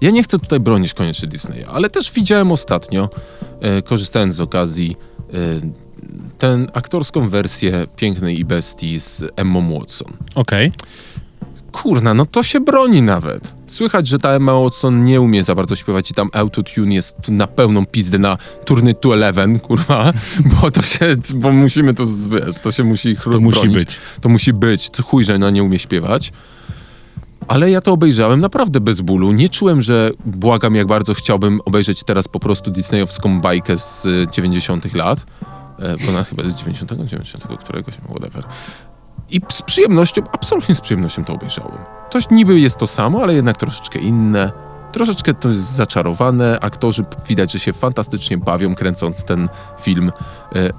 Ja 0.00 0.10
nie 0.10 0.22
chcę 0.22 0.38
tutaj 0.38 0.60
bronić 0.60 0.94
koniecznie 0.94 1.28
Disneya, 1.28 1.64
ale 1.68 1.90
też 1.90 2.12
widziałem 2.12 2.52
ostatnio, 2.52 3.08
e, 3.60 3.82
korzystając 3.82 4.34
z 4.34 4.40
okazji, 4.40 4.96
e, 5.34 5.34
tę 6.38 6.66
aktorską 6.72 7.28
wersję 7.28 7.86
Pięknej 7.96 8.40
i 8.40 8.44
Bestii 8.44 9.00
z 9.00 9.24
Emma 9.36 9.60
Watson. 9.60 10.12
Okej. 10.34 10.72
Kurna, 11.72 12.14
no 12.14 12.26
to 12.26 12.42
się 12.42 12.60
broni 12.60 13.02
nawet. 13.02 13.54
Słychać, 13.66 14.06
że 14.06 14.18
ta 14.18 14.30
Emma 14.30 14.52
Watson 14.52 15.04
nie 15.04 15.20
umie 15.20 15.44
za 15.44 15.54
bardzo 15.54 15.76
śpiewać 15.76 16.10
i 16.10 16.14
tam 16.14 16.30
autotune 16.32 16.94
jest 16.94 17.16
na 17.28 17.46
pełną 17.46 17.86
pizdę 17.86 18.18
na 18.18 18.38
turny 18.64 18.94
to 18.94 19.14
11, 19.14 19.60
kurwa, 19.60 20.12
bo 20.60 20.70
to 20.70 20.82
się, 20.82 21.16
bo 21.34 21.52
musimy 21.52 21.94
to, 21.94 22.04
wiesz, 22.30 22.58
to 22.62 22.72
się 22.72 22.84
musi 22.84 23.16
To 23.16 23.40
musi 23.40 23.68
być. 23.68 23.98
To 24.20 24.28
musi 24.28 24.52
być. 24.52 24.90
To 24.90 25.02
chuj, 25.02 25.24
że 25.24 25.34
ona 25.34 25.50
nie 25.50 25.62
umie 25.62 25.78
śpiewać. 25.78 26.32
Ale 27.48 27.70
ja 27.70 27.80
to 27.80 27.92
obejrzałem 27.92 28.40
naprawdę 28.40 28.80
bez 28.80 29.00
bólu. 29.00 29.32
Nie 29.32 29.48
czułem, 29.48 29.82
że 29.82 30.10
błagam, 30.26 30.74
jak 30.74 30.86
bardzo 30.86 31.14
chciałbym 31.14 31.60
obejrzeć 31.64 32.04
teraz 32.04 32.28
po 32.28 32.40
prostu 32.40 32.70
disneyowską 32.70 33.40
bajkę 33.40 33.78
z 33.78 34.06
y, 34.06 34.26
90 34.32 34.94
lat. 34.94 35.26
E, 35.78 35.96
Bo 36.04 36.10
ona 36.10 36.24
chyba 36.24 36.42
z 36.42 36.54
90, 36.54 36.92
90 36.92 37.46
któregoś, 37.58 37.94
whatever. 37.94 38.44
I 39.30 39.40
z 39.52 39.62
przyjemnością, 39.62 40.22
absolutnie 40.32 40.74
z 40.74 40.80
przyjemnością 40.80 41.24
to 41.24 41.32
obejrzałem. 41.32 41.78
To 42.10 42.18
niby 42.30 42.60
jest 42.60 42.76
to 42.76 42.86
samo, 42.86 43.22
ale 43.22 43.34
jednak 43.34 43.56
troszeczkę 43.56 43.98
inne. 43.98 44.52
Troszeczkę 44.92 45.34
to 45.34 45.48
jest 45.48 45.72
zaczarowane. 45.72 46.58
Aktorzy 46.60 47.04
widać, 47.28 47.52
że 47.52 47.58
się 47.58 47.72
fantastycznie 47.72 48.38
bawią, 48.38 48.74
kręcąc 48.74 49.24
ten 49.24 49.48
film. 49.80 50.12
E, 50.54 50.70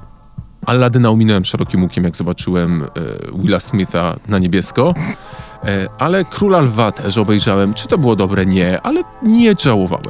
Aladyna 0.65 1.09
ominąłem 1.09 1.45
szerokim 1.45 1.83
łukiem, 1.83 2.03
jak 2.03 2.15
zobaczyłem 2.15 2.83
e, 2.83 2.87
Willa 3.41 3.59
Smitha 3.59 4.15
na 4.27 4.39
niebiesko. 4.39 4.93
E, 5.65 5.89
ale 5.97 6.25
Króla 6.25 6.61
Lwa 6.61 6.91
też 6.91 7.17
obejrzałem. 7.17 7.73
Czy 7.73 7.87
to 7.87 7.97
było 7.97 8.15
dobre? 8.15 8.45
Nie, 8.45 8.81
ale 8.81 9.01
nie 9.23 9.55
żałowałem. 9.59 10.05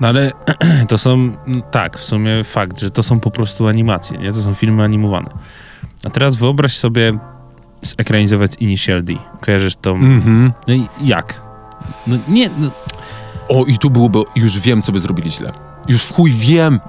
No 0.00 0.08
ale 0.08 0.32
to 0.88 0.98
są, 0.98 1.12
mm, 1.12 1.62
tak, 1.70 1.98
w 1.98 2.04
sumie 2.04 2.44
fakt, 2.44 2.80
że 2.80 2.90
to 2.90 3.02
są 3.02 3.20
po 3.20 3.30
prostu 3.30 3.66
animacje, 3.66 4.18
nie? 4.18 4.32
To 4.32 4.42
są 4.42 4.54
filmy 4.54 4.82
animowane. 4.82 5.30
A 6.04 6.10
teraz 6.10 6.36
wyobraź 6.36 6.72
sobie 6.72 7.12
zekranizować 7.82 8.54
Initial 8.60 9.04
D. 9.04 9.12
Kojarzysz 9.40 9.76
to? 9.76 9.90
Mhm. 9.90 10.50
No 10.68 10.74
i 10.74 10.86
jak? 11.04 11.42
No 12.06 12.16
nie, 12.28 12.50
no, 12.58 12.70
O, 13.48 13.64
i 13.64 13.78
tu 13.78 13.90
byłoby, 13.90 14.18
już 14.36 14.58
wiem, 14.58 14.82
co 14.82 14.92
by 14.92 15.00
zrobili 15.00 15.30
źle. 15.30 15.52
Już 15.90 16.04
w 16.04 16.12
chuj 16.12 16.30
wiem, 16.30 16.80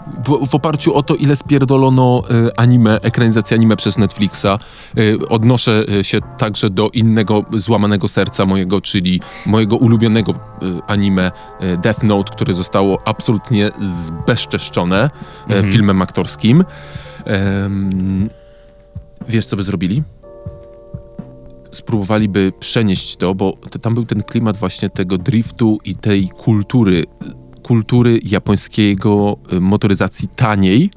w 0.47 0.55
oparciu 0.55 0.93
o 0.93 1.03
to, 1.03 1.15
ile 1.15 1.35
spierdolono 1.35 2.23
y, 2.47 2.55
anime, 2.55 3.01
ekranizacji 3.01 3.55
anime 3.55 3.75
przez 3.75 3.97
Netflixa, 3.97 4.45
y, 4.97 5.19
odnoszę 5.29 5.83
y, 5.99 6.03
się 6.03 6.19
także 6.37 6.69
do 6.69 6.89
innego 6.89 7.45
złamanego 7.53 8.07
serca 8.07 8.45
mojego, 8.45 8.81
czyli 8.81 9.21
mojego 9.45 9.77
ulubionego 9.77 10.33
anime 10.87 11.31
Death 11.83 12.03
Note, 12.03 12.31
które 12.31 12.53
zostało 12.53 13.01
absolutnie 13.05 13.69
zbezczeszczone 13.81 15.09
Mhm. 15.49 15.71
filmem 15.71 16.01
aktorskim. 16.01 16.63
Wiesz, 19.29 19.45
co 19.45 19.55
by 19.55 19.63
zrobili? 19.63 20.03
spróbowaliby 21.71 22.51
przenieść 22.59 23.15
to, 23.15 23.35
bo 23.35 23.57
tam 23.81 23.95
był 23.95 24.05
ten 24.05 24.23
klimat 24.23 24.57
właśnie 24.57 24.89
tego 24.89 25.17
driftu 25.17 25.79
i 25.85 25.95
tej 25.95 26.29
kultury, 26.29 27.05
kultury 27.71 28.19
japońskiego 28.23 29.37
y, 29.53 29.59
motoryzacji 29.59 30.27
taniej, 30.35 30.89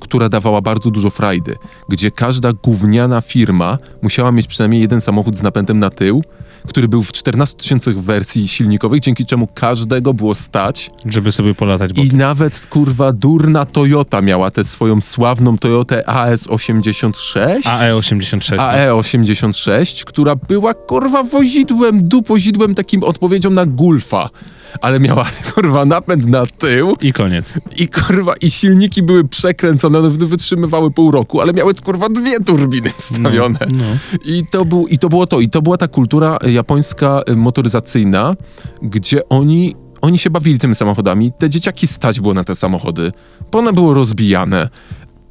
która 0.00 0.28
dawała 0.28 0.60
bardzo 0.60 0.90
dużo 0.90 1.10
frajdy, 1.10 1.56
gdzie 1.88 2.10
każda 2.10 2.52
gówniana 2.52 3.20
firma 3.20 3.78
musiała 4.02 4.32
mieć 4.32 4.46
przynajmniej 4.46 4.82
jeden 4.82 5.00
samochód 5.00 5.36
z 5.36 5.42
napędem 5.42 5.78
na 5.78 5.90
tył, 5.90 6.22
który 6.68 6.88
był 6.88 7.02
w 7.02 7.12
14 7.12 7.56
tysiącach 7.56 7.98
wersji 7.98 8.48
silnikowych, 8.48 9.00
dzięki 9.00 9.26
czemu 9.26 9.46
każdego 9.46 10.14
było 10.14 10.34
stać 10.34 10.90
żeby 11.04 11.32
sobie 11.32 11.54
polatać 11.54 11.90
i 11.90 11.94
bokiem. 11.94 12.18
nawet 12.18 12.66
kurwa 12.70 13.12
durna 13.12 13.64
Toyota 13.64 14.22
miała 14.22 14.50
tę 14.50 14.64
swoją 14.64 15.00
sławną 15.00 15.58
Toyotę 15.58 16.02
AS86. 16.06 17.62
AE86. 17.62 18.56
no. 18.56 18.62
AE86, 18.62 20.04
która 20.04 20.36
była 20.36 20.74
kurwa 20.74 21.22
wozidłem, 21.22 22.08
dupozidłem, 22.08 22.74
takim 22.74 23.04
odpowiedzią 23.04 23.50
na 23.50 23.66
Gulfa. 23.66 24.30
Ale 24.80 25.00
miała 25.00 25.24
kurwa 25.54 25.84
napęd 25.84 26.26
na 26.26 26.46
tył 26.46 26.96
I 27.00 27.12
koniec. 27.12 27.58
i 27.76 27.88
kurwa 27.88 28.34
i 28.36 28.50
silniki 28.50 29.02
były 29.02 29.24
przekręcone, 29.24 29.98
one 29.98 30.10
wytrzymywały 30.10 30.90
pół 30.90 31.10
roku, 31.10 31.40
ale 31.40 31.52
miały 31.52 31.74
kurwa 31.74 32.08
dwie 32.08 32.40
turbiny 32.40 32.90
wstawione. 32.96 33.58
No. 33.70 33.84
I 34.24 34.42
to, 34.50 34.64
był, 34.64 34.86
I 34.86 34.98
to 34.98 35.08
było 35.08 35.26
to. 35.26 35.40
I 35.40 35.48
to 35.48 35.62
była 35.62 35.76
ta 35.76 35.88
kultura 35.88 36.38
y, 36.46 36.52
japońska 36.52 37.22
y, 37.30 37.36
motoryzacyjna, 37.36 38.34
gdzie 38.82 39.28
oni, 39.28 39.76
oni 40.00 40.18
się 40.18 40.30
bawili 40.30 40.58
tymi 40.58 40.74
samochodami. 40.74 41.32
Te 41.38 41.50
dzieciaki 41.50 41.86
stać 41.86 42.20
było 42.20 42.34
na 42.34 42.44
te 42.44 42.54
samochody, 42.54 43.12
bo 43.52 43.58
one 43.58 43.72
były 43.72 43.94
rozbijane. 43.94 44.68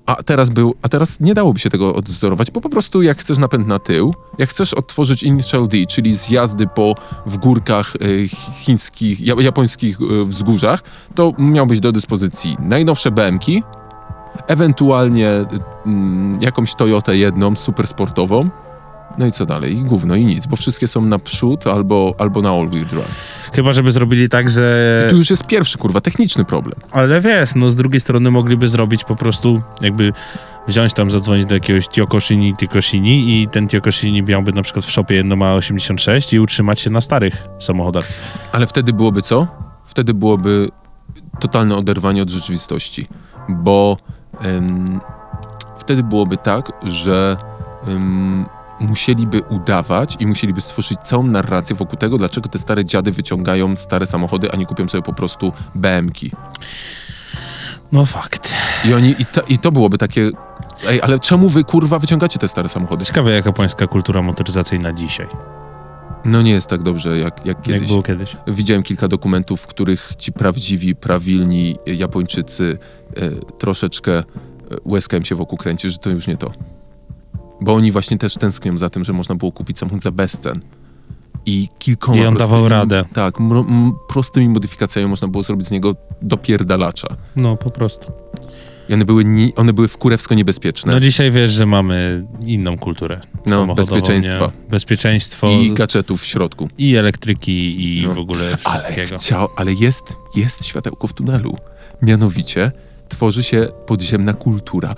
A 0.06 0.24
teraz, 0.24 0.50
był, 0.50 0.76
a 0.82 0.90
teraz 0.90 1.20
nie 1.20 1.34
dałoby 1.34 1.60
się 1.60 1.70
tego 1.70 1.96
odwzorować, 1.96 2.52
bo 2.52 2.62
po 2.62 2.70
prostu 2.70 3.02
jak 3.02 3.18
chcesz 3.18 3.38
napęd 3.38 3.68
na 3.68 3.80
tył, 3.80 4.14
jak 4.38 4.50
chcesz 4.50 4.74
odtworzyć 4.74 5.24
Initial 5.24 5.68
D, 5.68 5.78
czyli 5.86 6.14
zjazdy 6.14 6.68
po 6.68 6.96
w 7.26 7.38
górkach 7.38 7.96
y, 7.96 8.28
chińskich, 8.56 9.22
ja, 9.22 9.36
japońskich 9.40 10.02
y, 10.02 10.26
wzgórzach, 10.26 10.84
to 11.16 11.34
miałbyś 11.38 11.80
do 11.80 11.92
dyspozycji 11.92 12.58
najnowsze 12.60 13.12
BMki, 13.12 13.64
ewentualnie 14.48 15.30
mm, 15.86 16.42
jakąś 16.42 16.76
Toyotę 16.76 17.18
jedną, 17.18 17.56
super 17.56 17.88
sportową. 17.88 18.50
No 19.18 19.26
i 19.26 19.32
co 19.32 19.46
dalej? 19.46 19.78
I 19.78 19.84
gówno, 19.84 20.16
i 20.16 20.26
nic, 20.26 20.46
bo 20.46 20.56
wszystkie 20.56 20.88
są 20.88 21.02
na 21.02 21.20
przód 21.20 21.68
albo, 21.68 22.16
albo 22.18 22.42
na 22.42 22.50
all-wheel 22.50 22.86
drive. 22.86 23.50
Chyba, 23.54 23.74
żeby 23.74 23.92
zrobili 23.92 24.30
tak, 24.30 24.50
że... 24.50 25.08
Tu 25.10 25.18
już 25.18 25.30
jest 25.30 25.48
pierwszy, 25.48 25.78
kurwa, 25.78 26.02
techniczny 26.02 26.46
problem. 26.46 26.80
Ale 26.92 27.22
wiesz, 27.22 27.56
no 27.56 27.70
z 27.70 27.76
drugiej 27.76 28.00
strony 28.00 28.32
mogliby 28.32 28.68
zrobić 28.68 29.04
po 29.04 29.16
prostu 29.16 29.62
jakby 29.82 30.14
wziąć 30.68 30.94
tam, 30.94 31.12
zadzwonić 31.12 31.46
do 31.46 31.56
jakiegoś 31.56 31.88
Tiokoshini, 31.88 32.56
Tiokoshini 32.56 33.42
i 33.42 33.48
ten 33.48 33.68
Tiokoshini 33.68 34.24
miałby 34.24 34.54
na 34.54 34.62
przykład 34.62 34.86
w 34.86 34.92
shopie 34.92 35.16
jedno 35.16 35.36
ma 35.36 35.54
86 35.54 36.34
i 36.34 36.40
utrzymać 36.40 36.80
się 36.80 36.90
na 36.90 37.02
starych 37.02 37.48
samochodach. 37.60 38.08
Ale 38.52 38.68
wtedy 38.68 38.94
byłoby 38.94 39.22
co? 39.22 39.48
Wtedy 39.86 40.14
byłoby 40.14 40.70
totalne 41.40 41.76
oderwanie 41.76 42.22
od 42.22 42.30
rzeczywistości, 42.30 43.08
bo 43.50 43.98
em, 44.42 45.00
wtedy 45.78 46.04
byłoby 46.04 46.38
tak, 46.38 46.72
że 46.84 47.38
em, 47.88 48.46
musieliby 48.80 49.42
udawać 49.42 50.18
i 50.20 50.28
musieliby 50.28 50.62
stworzyć 50.62 51.00
całą 51.00 51.24
narrację 51.24 51.76
wokół 51.76 51.98
tego, 51.98 52.18
dlaczego 52.18 52.50
te 52.50 52.60
stare 52.60 52.86
dziady 52.86 53.12
wyciągają 53.12 53.76
stare 53.76 54.08
samochody, 54.08 54.52
a 54.52 54.56
nie 54.56 54.66
kupią 54.66 54.88
sobie 54.88 55.02
po 55.02 55.14
prostu 55.14 55.52
BM-ki. 55.76 56.32
No 57.92 58.06
fakt. 58.06 58.54
I 58.86 58.94
oni, 58.94 59.16
i 59.20 59.26
to, 59.26 59.42
i 59.42 59.60
to 59.60 59.72
byłoby 59.72 59.98
takie, 59.98 60.32
ej, 60.88 61.02
ale 61.02 61.20
czemu 61.20 61.50
wy 61.50 61.64
kurwa 61.64 62.00
wyciągacie 62.00 62.40
te 62.40 62.48
stare 62.48 62.70
samochody? 62.70 63.06
Ciekawe 63.06 63.32
jak 63.32 63.46
japońska 63.46 63.88
kultura 63.88 64.22
motoryzacyjna 64.22 64.94
dzisiaj. 64.94 65.28
No 66.26 66.42
nie 66.42 66.52
jest 66.52 66.70
tak 66.70 66.84
dobrze 66.84 67.18
jak, 67.18 67.46
jak 67.46 67.62
kiedyś. 67.62 67.82
Jak 67.82 67.90
było 67.90 68.04
kiedyś. 68.04 68.38
Widziałem 68.48 68.84
kilka 68.84 69.08
dokumentów, 69.08 69.62
w 69.62 69.68
których 69.68 70.14
ci 70.18 70.32
prawdziwi, 70.32 70.96
prawilni 70.96 71.78
Japończycy 71.86 72.78
e, 73.16 73.32
troszeczkę 73.58 74.18
e, 74.18 74.24
łezka 74.86 75.18
im 75.18 75.26
się 75.26 75.36
wokół 75.36 75.58
kręci, 75.58 75.90
że 75.90 75.98
to 75.98 76.10
już 76.10 76.28
nie 76.28 76.38
to. 76.38 76.52
Bo 77.62 77.74
oni 77.74 77.92
właśnie 77.92 78.18
też 78.18 78.34
tęsknią 78.34 78.78
za 78.78 78.90
tym, 78.90 79.04
że 79.04 79.14
można 79.14 79.36
było 79.36 79.52
kupić 79.52 79.78
samochód 79.78 80.02
za 80.04 80.12
bezcen. 80.12 80.60
I 81.46 81.68
kilkoma 81.80 82.18
I 82.18 82.26
on 82.26 82.36
dawał 82.38 82.60
prostymi- 82.62 82.70
radę. 82.70 83.06
Tak, 83.14 83.36
prostymi 84.10 84.50
modyfikacjami 84.50 85.08
można 85.08 85.28
było 85.28 85.44
zrobić 85.44 85.68
z 85.68 85.72
niego 85.72 85.96
dopierdalacza. 86.22 87.08
No 87.36 87.58
po 87.58 87.72
prostu. 87.72 88.12
I 88.90 88.94
one 88.94 89.06
były, 89.06 89.26
ni, 89.26 89.56
one 89.56 89.74
były 89.74 89.88
w 89.88 89.98
kurewsko 89.98 90.36
niebezpieczne. 90.36 90.94
No 90.94 91.00
dzisiaj 91.00 91.32
wiesz, 91.32 91.52
że 91.52 91.66
mamy 91.66 92.26
inną 92.46 92.78
kulturę 92.78 93.22
No, 93.46 93.76
bezpieczeństwa. 93.76 94.46
Nie? 94.46 94.70
Bezpieczeństwo 94.70 95.50
I 95.50 95.66
i, 95.66 95.74
gadżetów 95.74 96.22
w 96.22 96.26
środku. 96.26 96.70
elektryki 96.98 97.84
i 98.00 98.04
No. 98.08 98.14
w 98.14 98.18
ogóle 98.20 98.46
Ale, 98.46 98.58
wszystkiego. 98.58 99.18
chciał, 99.18 99.48
ale 99.56 99.74
jest, 99.74 100.16
jest 100.36 100.66
światełko 100.66 101.08
w 101.08 101.14
tunelu. 101.14 101.58
Mianowicie 102.02 102.72
tworzy 103.10 103.44
się 103.44 103.68
podziemna 103.86 104.34
kultura. 104.34 104.96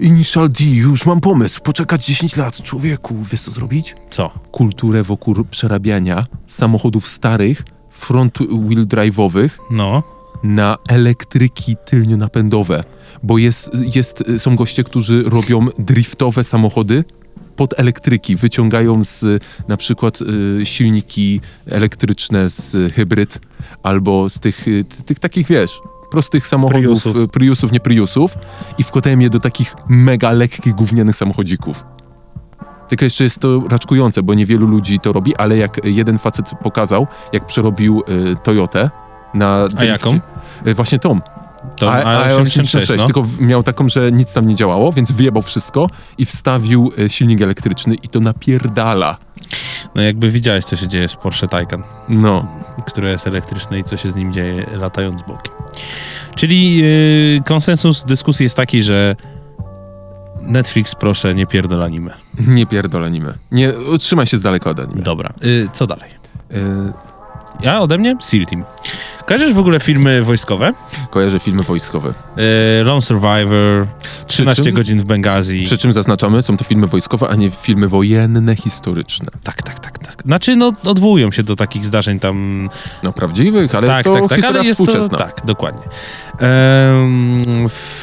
Initial 0.00 0.48
D, 0.48 0.64
już 0.64 1.06
mam 1.06 1.20
pomysł. 1.20 1.60
Poczekać 1.62 2.06
10 2.06 2.36
lat, 2.36 2.62
człowieku. 2.62 3.16
Wiesz 3.30 3.40
co 3.42 3.50
zrobić? 3.50 3.94
Co? 4.10 4.30
Kulturę 4.52 5.02
wokół 5.02 5.44
przerabiania 5.50 6.24
samochodów 6.46 7.08
starych, 7.08 7.62
front 7.90 8.38
wheel 8.38 8.86
drive'owych 8.86 9.48
No. 9.70 10.02
na 10.42 10.76
elektryki 10.88 11.76
tylnionapędowe. 11.86 12.84
Bo 13.22 13.38
jest, 13.38 13.70
jest, 13.94 14.24
są 14.38 14.56
goście, 14.56 14.84
którzy 14.84 15.22
robią 15.22 15.66
driftowe 15.78 16.44
samochody 16.44 17.04
pod 17.56 17.78
elektryki. 17.78 18.36
Wyciągają 18.36 19.04
z 19.04 19.42
na 19.68 19.76
przykład 19.76 20.18
y, 20.22 20.66
silniki 20.66 21.40
elektryczne 21.66 22.50
z 22.50 22.92
hybryd 22.92 23.40
albo 23.82 24.30
z 24.30 24.40
tych, 24.40 24.68
y, 24.68 24.84
tych 25.06 25.18
takich, 25.18 25.46
wiesz, 25.46 25.80
prostych 26.10 26.46
samochodów, 26.46 26.82
Priusów. 26.82 27.12
Priusów. 27.12 27.30
Priusów, 27.30 27.72
nie 27.72 27.80
Priusów 27.80 28.34
i 28.78 28.82
wkładają 28.84 29.18
je 29.18 29.30
do 29.30 29.40
takich 29.40 29.74
mega 29.88 30.32
lekkich, 30.32 30.74
gównianych 30.74 31.16
samochodzików. 31.16 31.84
Tylko 32.88 33.04
jeszcze 33.04 33.24
jest 33.24 33.38
to 33.38 33.62
raczkujące, 33.68 34.22
bo 34.22 34.34
niewielu 34.34 34.66
ludzi 34.66 34.98
to 34.98 35.12
robi, 35.12 35.36
ale 35.36 35.56
jak 35.56 35.80
jeden 35.84 36.18
facet 36.18 36.50
pokazał, 36.62 37.06
jak 37.32 37.46
przerobił 37.46 38.02
y, 38.08 38.36
Toyotę 38.42 38.90
na... 39.34 39.68
A 39.76 39.84
jaką? 39.84 40.20
Y, 40.66 40.74
właśnie 40.74 40.98
tą. 40.98 41.20
To 41.80 41.92
A- 41.92 42.28
A86, 42.28 42.96
no. 42.98 43.04
Tylko 43.04 43.26
miał 43.40 43.62
taką, 43.62 43.88
że 43.88 44.12
nic 44.12 44.32
tam 44.32 44.46
nie 44.48 44.54
działało, 44.54 44.92
więc 44.92 45.12
wyjebał 45.12 45.42
wszystko 45.42 45.86
i 46.18 46.24
wstawił 46.24 46.92
y, 46.98 47.08
silnik 47.08 47.42
elektryczny 47.42 47.94
i 47.94 48.08
to 48.08 48.20
napierdala. 48.20 49.16
no 49.94 50.02
jakby 50.02 50.30
widziałeś, 50.30 50.64
co 50.64 50.76
się 50.76 50.88
dzieje 50.88 51.08
z 51.08 51.16
Porsche 51.16 51.48
Taycan, 51.48 51.82
No. 52.08 52.46
które 52.86 53.10
jest 53.10 53.26
elektryczne 53.26 53.78
i 53.78 53.84
co 53.84 53.96
się 53.96 54.08
z 54.08 54.14
nim 54.14 54.32
dzieje 54.32 54.66
latając 54.80 55.22
bokiem. 55.22 55.54
Czyli 56.36 56.76
yy, 56.76 57.42
konsensus 57.46 58.04
dyskusji 58.04 58.44
jest 58.44 58.56
taki, 58.56 58.82
że 58.82 59.16
Netflix 60.42 60.94
proszę 60.94 61.34
nie 61.34 61.46
pierdol 61.46 61.82
anime. 61.82 62.10
Nie 62.46 62.66
pierdol 62.66 63.04
anime. 63.04 63.34
Nie, 63.52 63.72
trzymaj 63.98 64.26
się 64.26 64.36
z 64.36 64.42
daleka 64.42 64.70
od 64.70 64.80
anime. 64.80 65.02
Dobra, 65.02 65.32
yy, 65.42 65.68
co 65.72 65.86
dalej? 65.86 66.10
Y, 66.52 66.56
Ja 67.60 67.80
ode 67.80 67.98
mnie? 67.98 68.16
Seal 68.20 68.46
Team. 68.46 68.64
Kojarzysz 69.30 69.52
w 69.52 69.58
ogóle 69.58 69.80
filmy 69.80 70.22
wojskowe? 70.22 70.72
kojarzę 71.10 71.38
filmy 71.38 71.62
wojskowe. 71.62 72.14
Yy, 72.36 72.84
Lone 72.84 73.02
Survivor, 73.02 73.86
13 74.26 74.62
czym- 74.64 74.74
godzin 74.74 74.98
w 74.98 75.04
Bengazji. 75.04 75.64
Przy 75.64 75.78
czym 75.78 75.92
zaznaczamy, 75.92 76.42
są 76.42 76.56
to 76.56 76.64
filmy 76.64 76.86
wojskowe, 76.86 77.28
a 77.28 77.34
nie 77.34 77.50
filmy 77.50 77.88
wojenne, 77.88 78.56
historyczne. 78.56 79.28
Tak, 79.44 79.62
tak, 79.62 79.78
tak, 79.78 79.98
tak. 79.98 80.22
Znaczy, 80.22 80.56
no, 80.56 80.72
odwołują 80.84 81.32
się 81.32 81.42
do 81.42 81.56
takich 81.56 81.84
zdarzeń 81.84 82.18
tam 82.20 82.68
No 83.02 83.12
prawdziwych, 83.12 83.74
ale 83.74 83.86
tak, 83.86 83.96
jest 83.96 84.04
to 84.08 84.12
tak, 84.12 84.22
tak, 84.28 84.36
historia 84.36 84.60
ale 84.60 84.68
jest 84.68 84.80
współczesna. 84.80 85.18
To, 85.18 85.24
tak, 85.24 85.40
dokładnie. 85.44 85.82
Em, 86.38 87.42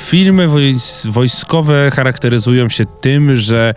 filmy 0.05 0.47
wojs- 0.47 1.07
wojskowe 1.07 1.91
charakteryzują 1.95 2.69
się 2.69 2.83
tym, 3.01 3.35
że 3.35 3.73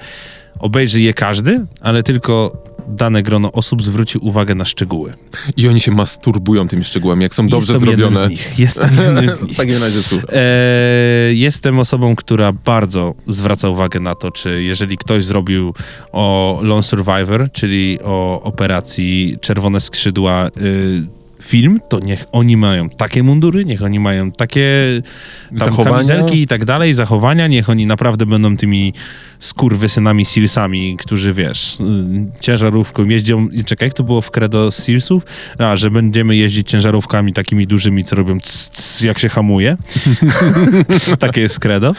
obejrzy 0.58 1.00
je 1.00 1.14
każdy, 1.14 1.66
ale 1.80 2.02
tylko 2.02 2.62
dane 2.90 3.22
grono 3.22 3.52
osób 3.52 3.82
zwróci 3.82 4.18
uwagę 4.18 4.54
na 4.54 4.64
szczegóły. 4.64 5.12
I 5.56 5.68
oni 5.68 5.80
się 5.80 5.92
masturbują 5.92 6.68
tymi 6.68 6.84
szczegółami, 6.84 7.22
jak 7.22 7.34
są 7.34 7.48
dobrze 7.48 7.72
Jestem 7.72 7.88
jednym 7.90 8.14
zrobione. 8.14 8.28
z 8.28 8.30
nich. 8.30 8.58
Jestem 8.58 8.90
jednym 9.04 9.28
z 9.28 9.42
nich. 9.42 9.56
słuchaj. 10.02 10.28
E, 10.32 11.34
jestem 11.34 11.78
osobą, 11.78 12.16
która 12.16 12.52
bardzo 12.52 13.14
zwraca 13.26 13.68
uwagę 13.68 14.00
na 14.00 14.14
to, 14.14 14.30
czy 14.30 14.62
jeżeli 14.62 14.96
ktoś 14.96 15.24
zrobił 15.24 15.74
o 16.12 16.58
Lone 16.62 16.82
Survivor, 16.82 17.52
czyli 17.52 17.98
o 18.04 18.42
operacji 18.42 19.36
Czerwone 19.40 19.80
Skrzydła 19.80 20.48
y, 20.48 21.19
film, 21.42 21.80
to 21.88 21.98
niech 21.98 22.24
oni 22.32 22.56
mają 22.56 22.88
takie 22.88 23.22
mundury, 23.22 23.64
niech 23.64 23.82
oni 23.82 24.00
mają 24.00 24.32
takie 24.32 24.66
Zachowania. 25.52 25.90
kamizelki 25.90 26.42
i 26.42 26.46
tak 26.46 26.64
dalej, 26.64 26.94
zachowania, 26.94 27.46
niech 27.46 27.70
oni 27.70 27.86
naprawdę 27.86 28.26
będą 28.26 28.56
tymi 28.56 28.92
skurwysynami 29.38 30.24
Sealsami, 30.24 30.96
którzy 30.96 31.32
wiesz, 31.32 31.80
y, 31.80 31.84
ciężarówką 32.40 33.04
jeździą, 33.04 33.48
i 33.48 33.64
czekaj, 33.64 33.86
jak 33.86 33.94
to 33.94 34.04
było 34.04 34.20
w 34.20 34.30
credo 34.30 34.70
Sealsów? 34.70 35.26
A, 35.58 35.76
że 35.76 35.90
będziemy 35.90 36.36
jeździć 36.36 36.70
ciężarówkami 36.70 37.32
takimi 37.32 37.66
dużymi, 37.66 38.04
co 38.04 38.16
robią 38.16 38.40
cs, 38.40 38.70
cs, 38.70 39.02
jak 39.02 39.18
się 39.18 39.28
hamuje. 39.28 39.76
takie 41.18 41.40
jest 41.40 41.58
credo. 41.58 41.94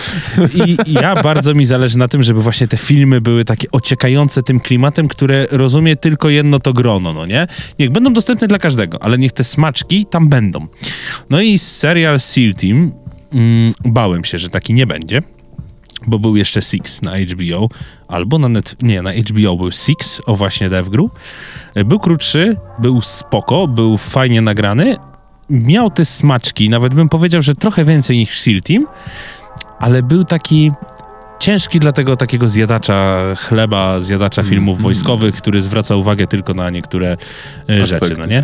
I, 0.54 0.78
I 0.86 0.94
ja 0.94 1.24
bardzo 1.24 1.54
mi 1.54 1.66
zależy 1.66 1.98
na 1.98 2.08
tym, 2.08 2.24
żeby 2.24 2.42
właśnie 2.42 2.68
te 2.68 2.78
filmy 2.78 3.22
były 3.22 3.46
takie 3.46 3.72
ociekające 3.72 4.44
tym 4.44 4.60
klimatem, 4.60 5.08
które 5.08 5.48
rozumie 5.52 5.96
tylko 5.96 6.30
jedno 6.30 6.60
to 6.60 6.74
grono, 6.74 7.14
no 7.14 7.26
nie? 7.26 7.48
Niech 7.80 7.92
będą 7.92 8.14
dostępne 8.14 8.48
dla 8.48 8.60
każdego, 8.60 9.04
ale 9.04 9.18
niech 9.18 9.31
te 9.32 9.44
smaczki 9.44 10.06
tam 10.06 10.30
będą. 10.30 10.68
No 11.30 11.42
i 11.42 11.58
serial 11.58 12.20
Seal 12.20 12.54
Team, 12.54 12.92
mm, 13.34 13.74
bałem 13.86 14.24
się, 14.24 14.38
że 14.38 14.50
taki 14.50 14.74
nie 14.74 14.88
będzie, 14.88 15.22
bo 16.08 16.20
był 16.20 16.36
jeszcze 16.36 16.62
Six 16.62 17.02
na 17.02 17.12
HBO, 17.18 17.70
albo 18.08 18.40
na 18.40 18.50
net, 18.50 18.76
nie, 18.82 19.02
na 19.02 19.14
HBO 19.14 19.58
był 19.58 19.72
Six, 19.72 20.22
o 20.26 20.36
właśnie 20.36 20.70
Devgru. 20.70 21.10
Był 21.86 22.00
krótszy, 22.00 22.58
był 22.80 23.02
spoko, 23.02 23.68
był 23.68 23.98
fajnie 23.98 24.42
nagrany, 24.42 24.98
miał 25.50 25.90
te 25.90 26.06
smaczki, 26.06 26.70
nawet 26.70 26.94
bym 26.94 27.10
powiedział, 27.10 27.42
że 27.42 27.56
trochę 27.56 27.86
więcej 27.86 28.18
niż 28.18 28.40
Seal 28.40 28.62
Team, 28.62 28.88
ale 29.80 30.04
był 30.04 30.26
taki 30.26 30.72
ciężki 31.42 31.80
dla 31.80 31.92
tego 31.92 32.16
takiego 32.16 32.50
zjadacza 32.50 33.22
chleba, 33.36 34.00
zjadacza 34.00 34.44
filmów 34.44 34.82
wojskowych, 34.82 35.36
który 35.36 35.62
zwraca 35.62 35.96
uwagę 35.96 36.28
tylko 36.28 36.54
na 36.54 36.70
niektóre 36.70 37.18
e, 37.70 37.86
rzeczy, 37.86 37.96
Aspekty 37.96 38.22
no 38.22 38.26
nie? 38.26 38.44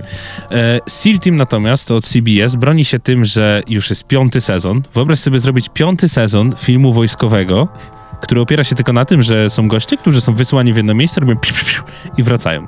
E, 0.52 0.80
Seal 0.88 1.20
Team 1.20 1.36
natomiast 1.36 1.92
od 1.92 2.06
CBS 2.06 2.56
broni 2.56 2.86
się 2.86 3.00
tym, 3.00 3.26
że 3.26 3.64
już 3.68 3.90
jest 3.90 4.04
piąty 4.04 4.42
sezon. 4.42 4.82
Wyobraź 4.94 5.20
sobie 5.20 5.40
zrobić 5.40 5.70
piąty 5.70 6.08
sezon 6.08 6.54
filmu 6.58 6.94
wojskowego, 6.94 7.68
który 8.22 8.42
opiera 8.42 8.64
się 8.64 8.76
tylko 8.76 8.94
na 8.94 9.06
tym, 9.06 9.24
że 9.24 9.50
są 9.50 9.68
goście, 9.68 9.98
którzy 9.98 10.22
są 10.22 10.34
wysłani 10.34 10.74
w 10.74 10.78
jedno 10.78 10.94
miejsce, 10.94 11.22
robią 11.22 11.38
piu, 11.38 11.54
piu, 11.54 11.66
piu 11.66 11.84
i 12.18 12.24
wracają. 12.24 12.68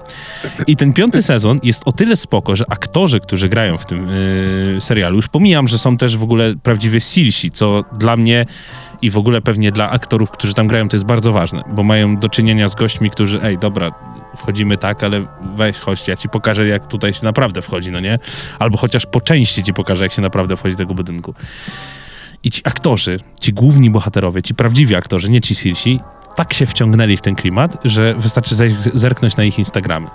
I 0.68 0.76
ten 0.76 0.94
piąty 0.94 1.22
sezon 1.22 1.60
jest 1.64 1.82
o 1.86 1.92
tyle 1.92 2.16
spoko, 2.16 2.56
że 2.56 2.66
aktorzy, 2.70 3.20
którzy 3.20 3.50
grają 3.50 3.78
w 3.78 3.86
tym 3.86 4.08
yy, 4.74 4.82
serialu, 4.82 5.16
już 5.16 5.28
pomijam, 5.28 5.68
że 5.68 5.78
są 5.78 5.98
też 5.98 6.18
w 6.18 6.24
ogóle 6.24 6.54
prawdziwie 6.64 7.02
silsi, 7.02 7.52
co 7.52 7.84
dla 7.98 8.18
mnie 8.18 8.46
i 9.02 9.10
w 9.10 9.18
ogóle 9.18 9.42
pewnie 9.42 9.72
dla 9.72 9.90
aktorów, 9.90 10.32
którzy 10.32 10.54
tam 10.54 10.68
grają, 10.68 10.90
to 10.90 10.96
jest 10.96 11.06
bardzo 11.06 11.32
ważne, 11.32 11.64
bo 11.68 11.84
mają 11.84 12.18
do 12.18 12.30
czynienia 12.30 12.70
z 12.70 12.76
gośćmi, 12.76 13.10
którzy, 13.10 13.42
ej, 13.44 13.58
dobra, 13.58 13.92
wchodzimy 14.38 14.78
tak, 14.78 15.04
ale 15.04 15.26
weź, 15.54 15.80
chodź, 15.80 16.08
ja 16.08 16.16
ci 16.16 16.30
pokażę, 16.30 16.68
jak 16.68 16.88
tutaj 16.88 17.14
się 17.14 17.26
naprawdę 17.26 17.62
wchodzi, 17.62 17.92
no 17.92 18.00
nie? 18.00 18.20
Albo 18.60 18.78
chociaż 18.78 19.06
po 19.06 19.22
części 19.22 19.64
ci 19.64 19.74
pokażę, 19.74 20.06
jak 20.06 20.14
się 20.14 20.22
naprawdę 20.22 20.58
wchodzi 20.58 20.76
do 20.76 20.78
tego 20.78 20.94
budynku. 20.94 21.34
I 22.44 22.52
ci 22.52 22.62
aktorzy, 22.64 23.20
ci 23.40 23.54
główni 23.54 23.90
bohaterowie, 23.90 24.42
ci 24.42 24.56
prawdziwi 24.56 24.96
aktorzy, 24.96 25.30
nie 25.32 25.42
ci 25.42 25.56
silsi, 25.56 26.00
tak 26.36 26.54
się 26.54 26.66
wciągnęli 26.66 27.18
w 27.18 27.22
ten 27.22 27.36
klimat, 27.36 27.78
że 27.86 28.14
wystarczy 28.18 28.56
zerknąć 28.94 29.38
na 29.38 29.44
ich 29.44 29.60
Instagramy. 29.60 30.08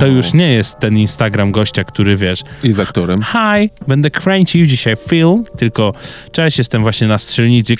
To 0.00 0.06
już 0.06 0.32
nie 0.34 0.52
jest 0.52 0.78
ten 0.78 0.96
Instagram 0.98 1.52
gościa, 1.52 1.84
który 1.84 2.16
wiesz, 2.16 2.42
Jest 2.62 2.80
aktorem. 2.80 3.22
hi, 3.22 3.70
będę 3.88 4.10
kręcił 4.10 4.66
dzisiaj 4.66 4.94
film, 5.08 5.44
tylko 5.58 5.92
cześć, 6.32 6.58
jestem 6.58 6.82
właśnie 6.82 7.06
na 7.08 7.18
strzelnicy. 7.18 7.76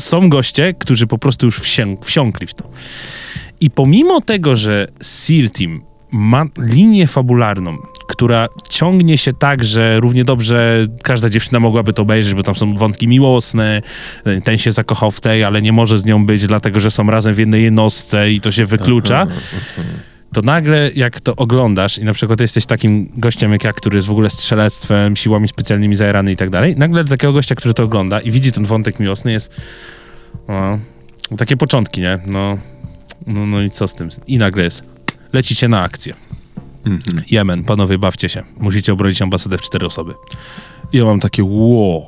Są 0.00 0.28
goście, 0.28 0.74
którzy 0.78 1.06
po 1.06 1.18
prostu 1.18 1.46
już 1.46 1.60
wsię- 1.60 1.96
wsiąkli 2.04 2.46
w 2.46 2.54
to. 2.54 2.64
I 3.60 3.70
pomimo 3.70 4.20
tego, 4.20 4.56
że 4.56 4.88
SEAL 5.00 5.50
Team 5.50 5.82
ma 6.14 6.44
linię 6.58 7.06
fabularną, 7.06 7.78
która 8.06 8.48
ciągnie 8.68 9.18
się 9.18 9.32
tak, 9.32 9.64
że 9.64 10.00
równie 10.00 10.24
dobrze 10.24 10.86
każda 11.02 11.28
dziewczyna 11.28 11.60
mogłaby 11.60 11.92
to 11.92 12.02
obejrzeć, 12.02 12.34
bo 12.34 12.42
tam 12.42 12.54
są 12.54 12.74
wątki 12.74 13.08
miłosne, 13.08 13.82
ten 14.44 14.58
się 14.58 14.72
zakochał 14.72 15.10
w 15.10 15.20
tej, 15.20 15.44
ale 15.44 15.62
nie 15.62 15.72
może 15.72 15.98
z 15.98 16.04
nią 16.04 16.26
być, 16.26 16.46
dlatego 16.46 16.80
że 16.80 16.90
są 16.90 17.10
razem 17.10 17.34
w 17.34 17.38
jednej 17.38 17.62
jednostce 17.62 18.32
i 18.32 18.40
to 18.40 18.50
się 18.50 18.64
wyklucza 18.64 19.26
to 20.34 20.42
nagle 20.42 20.90
jak 20.94 21.20
to 21.20 21.36
oglądasz 21.36 21.98
i 21.98 22.04
na 22.04 22.12
przykład 22.12 22.40
jesteś 22.40 22.66
takim 22.66 23.12
gościem 23.16 23.52
jak 23.52 23.64
ja, 23.64 23.72
który 23.72 23.96
jest 23.96 24.08
w 24.08 24.10
ogóle 24.10 24.30
strzelectwem, 24.30 25.16
siłami 25.16 25.48
specjalnymi 25.48 25.96
zajarany 25.96 26.32
i 26.32 26.36
tak 26.36 26.50
dalej, 26.50 26.76
nagle 26.76 27.04
takiego 27.04 27.32
gościa, 27.32 27.54
który 27.54 27.74
to 27.74 27.82
ogląda 27.82 28.20
i 28.20 28.30
widzi 28.30 28.52
ten 28.52 28.64
wątek 28.64 29.00
miłosny 29.00 29.32
jest 29.32 29.60
no, 30.48 30.78
takie 31.36 31.56
początki, 31.56 32.00
nie? 32.00 32.18
No, 32.26 32.58
no, 33.26 33.46
no 33.46 33.62
i 33.62 33.70
co 33.70 33.88
z 33.88 33.94
tym? 33.94 34.08
I 34.26 34.38
nagle 34.38 34.64
jest, 34.64 34.93
lecicie 35.34 35.68
na 35.68 35.80
akcję. 35.80 36.14
Mhm. 36.84 37.24
Jemen, 37.30 37.64
panowie, 37.64 37.98
bawcie 37.98 38.28
się. 38.28 38.42
Musicie 38.56 38.92
obronić 38.92 39.22
ambasadę 39.22 39.58
w 39.58 39.60
cztery 39.60 39.86
osoby. 39.86 40.14
I 40.92 40.96
ja 40.96 41.04
mam 41.04 41.20
takie 41.20 41.44
wow. 41.44 42.06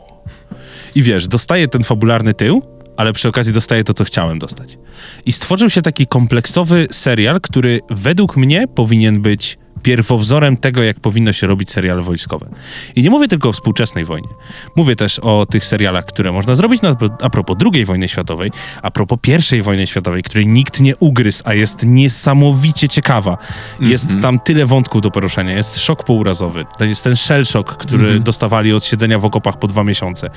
I 0.94 1.02
wiesz, 1.02 1.28
dostaję 1.28 1.68
ten 1.68 1.82
fabularny 1.82 2.34
tył, 2.34 2.62
ale 2.96 3.12
przy 3.12 3.28
okazji 3.28 3.52
dostaję 3.52 3.84
to, 3.84 3.94
co 3.94 4.04
chciałem 4.04 4.38
dostać. 4.38 4.78
I 5.26 5.32
stworzył 5.32 5.70
się 5.70 5.82
taki 5.82 6.06
kompleksowy 6.06 6.86
serial, 6.90 7.40
który 7.40 7.80
według 7.90 8.36
mnie 8.36 8.68
powinien 8.74 9.20
być 9.20 9.58
pierwowzorem 9.82 10.56
tego, 10.56 10.82
jak 10.82 11.00
powinno 11.00 11.32
się 11.32 11.46
robić 11.46 11.70
seriale 11.70 12.02
wojskowe. 12.02 12.48
I 12.94 13.02
nie 13.02 13.10
mówię 13.10 13.28
tylko 13.28 13.48
o 13.48 13.52
współczesnej 13.52 14.04
wojnie. 14.04 14.28
Mówię 14.76 14.96
też 14.96 15.18
o 15.18 15.46
tych 15.46 15.64
serialach, 15.64 16.04
które 16.04 16.32
można 16.32 16.54
zrobić 16.54 16.82
na, 16.82 16.96
a 17.22 17.30
propos 17.30 17.56
II 17.74 17.84
wojny 17.84 18.08
światowej, 18.08 18.50
a 18.82 18.90
propos 18.90 19.18
I 19.52 19.62
wojny 19.62 19.86
światowej, 19.86 20.22
której 20.22 20.46
nikt 20.46 20.80
nie 20.80 20.96
ugryzł, 20.96 21.42
a 21.44 21.54
jest 21.54 21.86
niesamowicie 21.86 22.88
ciekawa. 22.88 23.38
Jest 23.80 24.20
tam 24.20 24.38
tyle 24.38 24.66
wątków 24.66 25.02
do 25.02 25.10
poruszenia. 25.10 25.52
Jest 25.52 25.80
szok 25.80 26.04
pourazowy. 26.04 26.64
To 26.78 26.84
jest 26.84 27.04
ten 27.04 27.16
shell 27.16 27.44
shock, 27.44 27.76
który 27.76 28.20
dostawali 28.20 28.72
od 28.72 28.84
siedzenia 28.84 29.18
w 29.18 29.24
okopach 29.24 29.58
po 29.58 29.66
dwa 29.66 29.84
miesiące. 29.84 30.30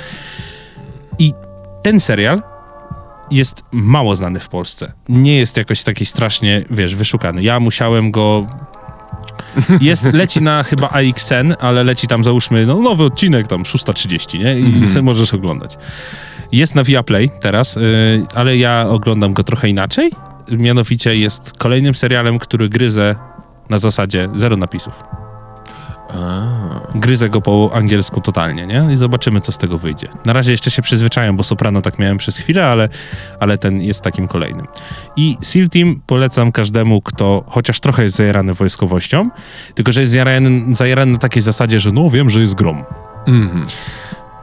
I 1.20 1.34
ten 1.84 2.00
serial 2.00 2.42
jest 3.32 3.64
mało 3.72 4.16
znany 4.16 4.40
w 4.40 4.50
Polsce. 4.50 4.94
Nie 5.10 5.38
jest 5.38 5.58
jakoś 5.58 5.84
taki 5.84 6.06
strasznie, 6.06 6.66
wiesz, 6.70 6.96
wyszukany. 6.96 7.44
Ja 7.44 7.60
musiałem 7.60 8.12
go... 8.12 8.48
Jest, 9.82 10.14
leci 10.14 10.44
na 10.44 10.64
chyba 10.64 10.90
AXN, 10.90 11.54
ale 11.60 11.84
leci 11.84 12.08
tam 12.08 12.24
załóżmy, 12.24 12.66
no 12.66 12.80
nowy 12.82 13.04
odcinek, 13.04 13.48
tam 13.48 13.64
6.30, 13.64 14.40
nie? 14.40 14.60
I 14.60 14.88
sobie 14.88 15.02
możesz 15.02 15.34
oglądać. 15.34 15.78
Jest 16.52 16.76
na 16.76 16.84
Viaplay 16.84 17.30
teraz, 17.42 17.76
yy, 17.76 17.82
ale 18.36 18.58
ja 18.58 18.86
oglądam 18.90 19.34
go 19.34 19.44
trochę 19.44 19.70
inaczej. 19.70 20.12
Mianowicie 20.52 21.16
jest 21.16 21.54
kolejnym 21.58 21.96
serialem, 21.96 22.40
który 22.40 22.70
gryzę 22.70 23.16
na 23.70 23.78
zasadzie 23.78 24.30
zero 24.36 24.58
napisów. 24.58 25.04
Gryzę 26.96 27.30
go 27.30 27.42
po 27.42 27.72
angielsku 27.74 28.22
totalnie, 28.22 28.68
nie? 28.68 28.88
I 28.92 28.96
zobaczymy, 28.96 29.42
co 29.42 29.52
z 29.52 29.58
tego 29.58 29.78
wyjdzie. 29.78 30.08
Na 30.26 30.34
razie 30.34 30.52
jeszcze 30.52 30.72
się 30.72 30.82
przyzwyczajam, 30.82 31.38
bo 31.38 31.44
Soprano 31.44 31.82
tak 31.82 32.00
miałem 32.00 32.18
przez 32.18 32.38
chwilę, 32.38 32.68
ale, 32.68 32.90
ale 33.40 33.58
ten 33.58 33.82
jest 33.82 34.02
takim 34.02 34.28
kolejnym. 34.28 34.66
I 35.16 35.38
SEAL 35.42 35.70
Team 35.70 36.02
polecam 36.08 36.52
każdemu, 36.52 37.02
kto 37.02 37.44
chociaż 37.48 37.80
trochę 37.80 38.04
jest 38.04 38.16
zajarany 38.16 38.54
wojskowością, 38.54 39.30
tylko 39.76 39.92
że 39.92 40.02
jest 40.02 40.12
zajarany, 40.12 40.76
zajarany 40.76 41.12
na 41.12 41.18
takiej 41.18 41.42
zasadzie, 41.42 41.80
że 41.80 41.92
no 41.92 42.10
wiem, 42.10 42.30
że 42.30 42.42
jest 42.42 42.56
grom. 42.56 42.84
mhm. 43.28 43.66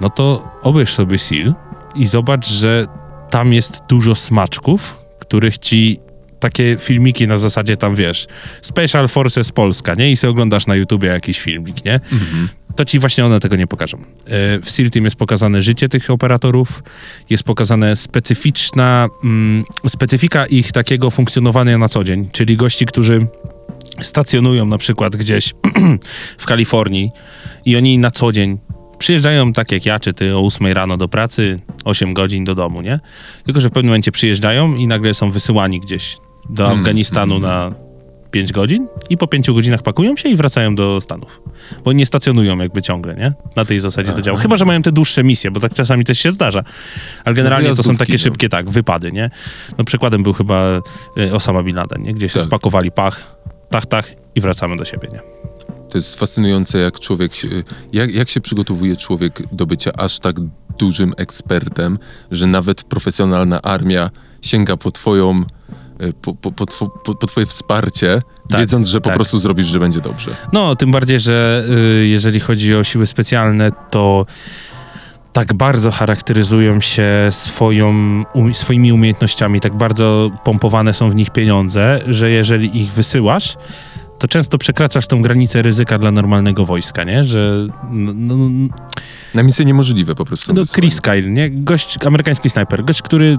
No 0.00 0.10
to 0.10 0.48
obejrz 0.62 0.94
sobie 0.94 1.18
SEAL 1.18 1.54
i 1.94 2.06
zobacz, 2.06 2.48
że 2.48 2.86
tam 3.30 3.52
jest 3.52 3.82
dużo 3.88 4.14
smaczków, 4.14 5.04
których 5.18 5.58
ci 5.58 6.00
takie 6.40 6.76
filmiki 6.78 7.26
na 7.26 7.36
zasadzie 7.36 7.76
tam, 7.76 7.94
wiesz, 7.94 8.26
Special 8.62 9.08
Forces 9.08 9.52
Polska, 9.52 9.94
nie? 9.94 10.10
I 10.10 10.16
sobie 10.16 10.30
oglądasz 10.30 10.66
na 10.66 10.74
YouTubie 10.74 11.08
jakiś 11.08 11.40
filmik, 11.40 11.84
nie? 11.84 12.00
To 12.76 12.84
ci 12.84 12.98
właśnie 12.98 13.24
one 13.24 13.40
tego 13.40 13.56
nie 13.56 13.66
pokażą. 13.66 13.98
E, 13.98 14.02
W 14.60 14.70
SEAL 14.70 14.90
Team 14.90 15.04
jest 15.04 15.16
pokazane 15.16 15.62
życie 15.62 15.88
tych 15.88 16.10
operatorów, 16.10 16.82
jest 17.30 17.42
pokazane 17.42 17.96
specyficzna, 17.96 19.08
mm, 19.24 19.64
specyfika 19.88 20.46
ich 20.46 20.72
takiego 20.72 21.10
funkcjonowania 21.10 21.78
na 21.78 21.88
co 21.88 22.04
dzień, 22.04 22.28
czyli 22.32 22.56
gości, 22.56 22.86
którzy 22.86 23.26
stacjonują 24.00 24.66
na 24.66 24.78
przykład 24.78 25.16
gdzieś 25.16 25.54
w 26.38 26.46
Kalifornii 26.46 27.10
i 27.64 27.76
oni 27.76 27.98
na 27.98 28.10
co 28.10 28.32
dzień 28.32 28.58
przyjeżdżają 28.98 29.52
tak 29.52 29.72
jak 29.72 29.86
ja, 29.86 29.98
czy 29.98 30.12
ty 30.12 30.36
o 30.36 30.46
8 30.46 30.66
rano 30.66 30.96
do 30.96 31.08
pracy, 31.08 31.60
8 31.84 32.14
godzin 32.14 32.44
do 32.44 32.54
domu, 32.54 32.82
nie? 32.82 33.00
Tylko, 33.44 33.60
że 33.60 33.68
w 33.68 33.72
pewnym 33.72 33.90
momencie 33.90 34.12
przyjeżdżają 34.12 34.74
i 34.74 34.86
nagle 34.86 35.14
są 35.14 35.30
wysyłani 35.30 35.80
gdzieś 35.80 36.16
do 36.50 36.68
Afganistanu 36.70 37.38
na 37.38 37.74
5 38.30 38.52
godzin 38.52 38.86
i 39.10 39.16
po 39.16 39.26
5 39.26 39.50
godzinach 39.50 39.82
pakują 39.82 40.16
się 40.16 40.28
i 40.28 40.36
wracają 40.36 40.74
do 40.74 41.00
Stanów. 41.00 41.42
Bo 41.84 41.92
nie 41.92 42.06
stacjonują 42.06 42.58
jakby 42.58 42.82
ciągle, 42.82 43.14
nie? 43.14 43.32
Na 43.56 43.64
tej 43.64 43.80
zasadzie 43.80 44.12
to 44.12 44.22
działa. 44.22 44.38
Chyba, 44.38 44.56
że 44.56 44.64
mają 44.64 44.82
te 44.82 44.92
dłuższe 44.92 45.24
misje, 45.24 45.50
bo 45.50 45.60
tak 45.60 45.74
czasami 45.74 46.04
też 46.04 46.18
się 46.18 46.32
zdarza. 46.32 46.64
Ale 47.24 47.34
generalnie 47.34 47.74
to 47.74 47.82
są 47.82 47.96
takie 47.96 48.12
no. 48.12 48.18
szybkie, 48.18 48.48
tak, 48.48 48.70
wypady, 48.70 49.12
nie? 49.12 49.30
No 49.78 49.84
przykładem 49.84 50.22
był 50.22 50.32
chyba 50.32 50.80
y, 51.18 51.34
Osama 51.34 51.62
Bin 51.62 51.76
Laden, 51.76 52.02
nie? 52.02 52.12
Gdzie 52.12 52.28
się 52.28 52.38
Tak. 52.38 52.48
spakowali 52.48 52.90
pach, 52.92 53.36
tach, 53.70 53.86
tach 53.86 54.10
i 54.34 54.40
wracamy 54.40 54.76
do 54.76 54.84
siebie, 54.84 55.08
nie? 55.12 55.20
To 55.90 55.98
jest 55.98 56.18
fascynujące, 56.18 56.78
jak 56.78 57.00
człowiek, 57.00 57.32
jak, 57.92 58.14
jak 58.14 58.28
się 58.28 58.40
przygotowuje 58.40 58.96
człowiek 58.96 59.42
do 59.52 59.66
bycia 59.66 59.92
aż 59.92 60.20
tak 60.20 60.36
dużym 60.78 61.14
ekspertem, 61.16 61.98
że 62.30 62.46
nawet 62.46 62.84
profesjonalna 62.84 63.62
armia 63.62 64.10
sięga 64.42 64.76
po 64.76 64.90
twoją, 64.90 65.44
po, 66.22 66.34
po, 66.34 66.52
po, 66.52 66.66
po, 66.66 67.14
po 67.14 67.26
twoje 67.26 67.46
wsparcie, 67.46 68.22
Tak, 68.48 68.60
wiedząc, 68.60 68.88
że 68.88 69.00
po 69.00 69.04
tak. 69.04 69.14
prostu 69.14 69.38
zrobisz, 69.38 69.66
że 69.66 69.78
będzie 69.78 70.00
dobrze. 70.00 70.30
No, 70.52 70.76
tym 70.76 70.92
bardziej, 70.92 71.20
że 71.20 71.64
y, 72.00 72.06
jeżeli 72.06 72.40
chodzi 72.40 72.74
o 72.76 72.84
siły 72.84 73.06
specjalne, 73.06 73.72
to 73.90 74.26
tak 75.32 75.54
bardzo 75.54 75.90
charakteryzują 75.90 76.80
się 76.80 77.08
swoją, 77.30 77.86
um, 78.34 78.54
swoimi 78.54 78.92
umiejętnościami, 78.92 79.60
tak 79.60 79.76
bardzo 79.76 80.30
pompowane 80.44 80.94
są 80.94 81.10
w 81.10 81.14
nich 81.14 81.30
pieniądze, 81.30 82.00
że 82.06 82.30
jeżeli 82.30 82.82
ich 82.82 82.92
wysyłasz, 82.92 83.56
to 84.18 84.28
często 84.28 84.58
przekraczasz 84.58 85.06
tą 85.06 85.22
granicę 85.22 85.62
ryzyka 85.62 85.98
dla 85.98 86.10
normalnego 86.10 86.64
wojska, 86.64 87.04
nie? 87.04 87.24
Że 87.24 87.66
no, 87.90 88.12
no, 88.36 88.68
Na 89.34 89.42
misję 89.42 89.64
niemożliwe 89.64 90.14
po 90.14 90.24
prostu. 90.24 90.54
no. 90.54 90.62
Chris 90.74 91.00
Kyle, 91.00 91.30
nie? 91.30 91.50
Gość, 91.50 91.98
amerykański 92.06 92.50
snajper, 92.50 92.84
gość, 92.84 93.02
który 93.02 93.36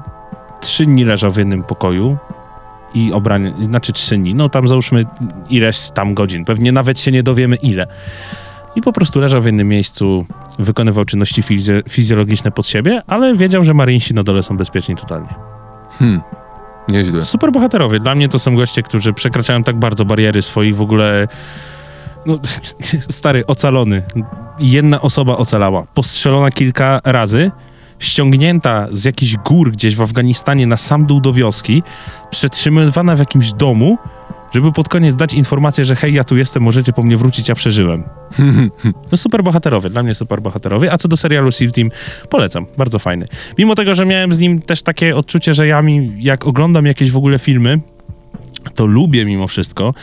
trzy 0.61 0.85
dni 0.85 1.05
leżał 1.05 1.31
w 1.31 1.37
jednym 1.37 1.63
pokoju 1.63 2.17
i 2.93 3.13
obranie, 3.13 3.53
znaczy 3.61 3.93
trzy 3.93 4.17
dni, 4.17 4.35
no 4.35 4.49
tam 4.49 4.67
załóżmy 4.67 5.03
ileś 5.49 5.89
tam 5.89 6.13
godzin, 6.13 6.45
pewnie 6.45 6.71
nawet 6.71 6.99
się 6.99 7.11
nie 7.11 7.23
dowiemy 7.23 7.55
ile. 7.55 7.87
I 8.75 8.81
po 8.81 8.93
prostu 8.93 9.19
leżał 9.19 9.41
w 9.41 9.45
jednym 9.45 9.67
miejscu, 9.67 10.25
wykonywał 10.59 11.05
czynności 11.05 11.41
fizjo- 11.43 11.89
fizjologiczne 11.89 12.51
pod 12.51 12.67
siebie, 12.67 13.01
ale 13.07 13.35
wiedział, 13.35 13.63
że 13.63 13.73
marynsi 13.73 14.13
na 14.13 14.23
dole 14.23 14.43
są 14.43 14.57
bezpieczni 14.57 14.95
totalnie. 14.95 15.29
Hmm. 15.99 16.21
Nieźle. 16.89 17.25
Super 17.25 17.51
bohaterowie. 17.51 17.99
Dla 17.99 18.15
mnie 18.15 18.29
to 18.29 18.39
są 18.39 18.55
goście, 18.55 18.83
którzy 18.83 19.13
przekraczają 19.13 19.63
tak 19.63 19.79
bardzo 19.79 20.05
bariery 20.05 20.41
swoich 20.41 20.75
w 20.75 20.81
ogóle. 20.81 21.27
No, 22.25 22.39
stary, 23.09 23.45
ocalony. 23.45 24.03
Jedna 24.59 25.01
osoba 25.01 25.37
ocalała. 25.37 25.83
Postrzelona 25.93 26.51
kilka 26.51 27.01
razy, 27.03 27.51
ściągnięta 27.99 28.87
z 28.91 29.05
jakichś 29.05 29.35
gór 29.35 29.71
gdzieś 29.71 29.95
w 29.95 30.01
Afganistanie 30.01 30.67
na 30.67 30.77
sam 30.77 31.05
dół 31.05 31.21
do 31.21 31.33
wioski, 31.33 31.83
przetrzymywana 32.29 33.15
w 33.15 33.19
jakimś 33.19 33.53
domu, 33.53 33.97
żeby 34.53 34.71
pod 34.71 34.89
koniec 34.89 35.15
dać 35.15 35.33
informację, 35.33 35.85
że 35.85 35.95
hej, 35.95 36.13
ja 36.13 36.23
tu 36.23 36.37
jestem, 36.37 36.63
możecie 36.63 36.93
po 36.93 37.03
mnie 37.03 37.17
wrócić, 37.17 37.49
ja 37.49 37.55
przeżyłem. 37.55 38.03
No 39.11 39.17
super 39.17 39.43
bohaterowie, 39.43 39.89
dla 39.89 40.03
mnie 40.03 40.15
super 40.15 40.41
bohaterowie. 40.41 40.93
A 40.93 40.97
co 40.97 41.07
do 41.07 41.17
serialu 41.17 41.51
SEAL 41.51 41.71
Team, 41.71 41.89
polecam, 42.29 42.65
bardzo 42.77 42.99
fajny. 42.99 43.25
Mimo 43.57 43.75
tego, 43.75 43.95
że 43.95 44.05
miałem 44.05 44.33
z 44.33 44.39
nim 44.39 44.61
też 44.61 44.81
takie 44.81 45.15
odczucie, 45.15 45.53
że 45.53 45.67
ja 45.67 45.81
mi, 45.81 46.23
jak 46.23 46.47
oglądam 46.47 46.85
jakieś 46.85 47.11
w 47.11 47.17
ogóle 47.17 47.39
filmy, 47.39 47.79
to 48.75 48.85
lubię 48.85 49.25
mimo 49.25 49.47
wszystko, 49.47 49.93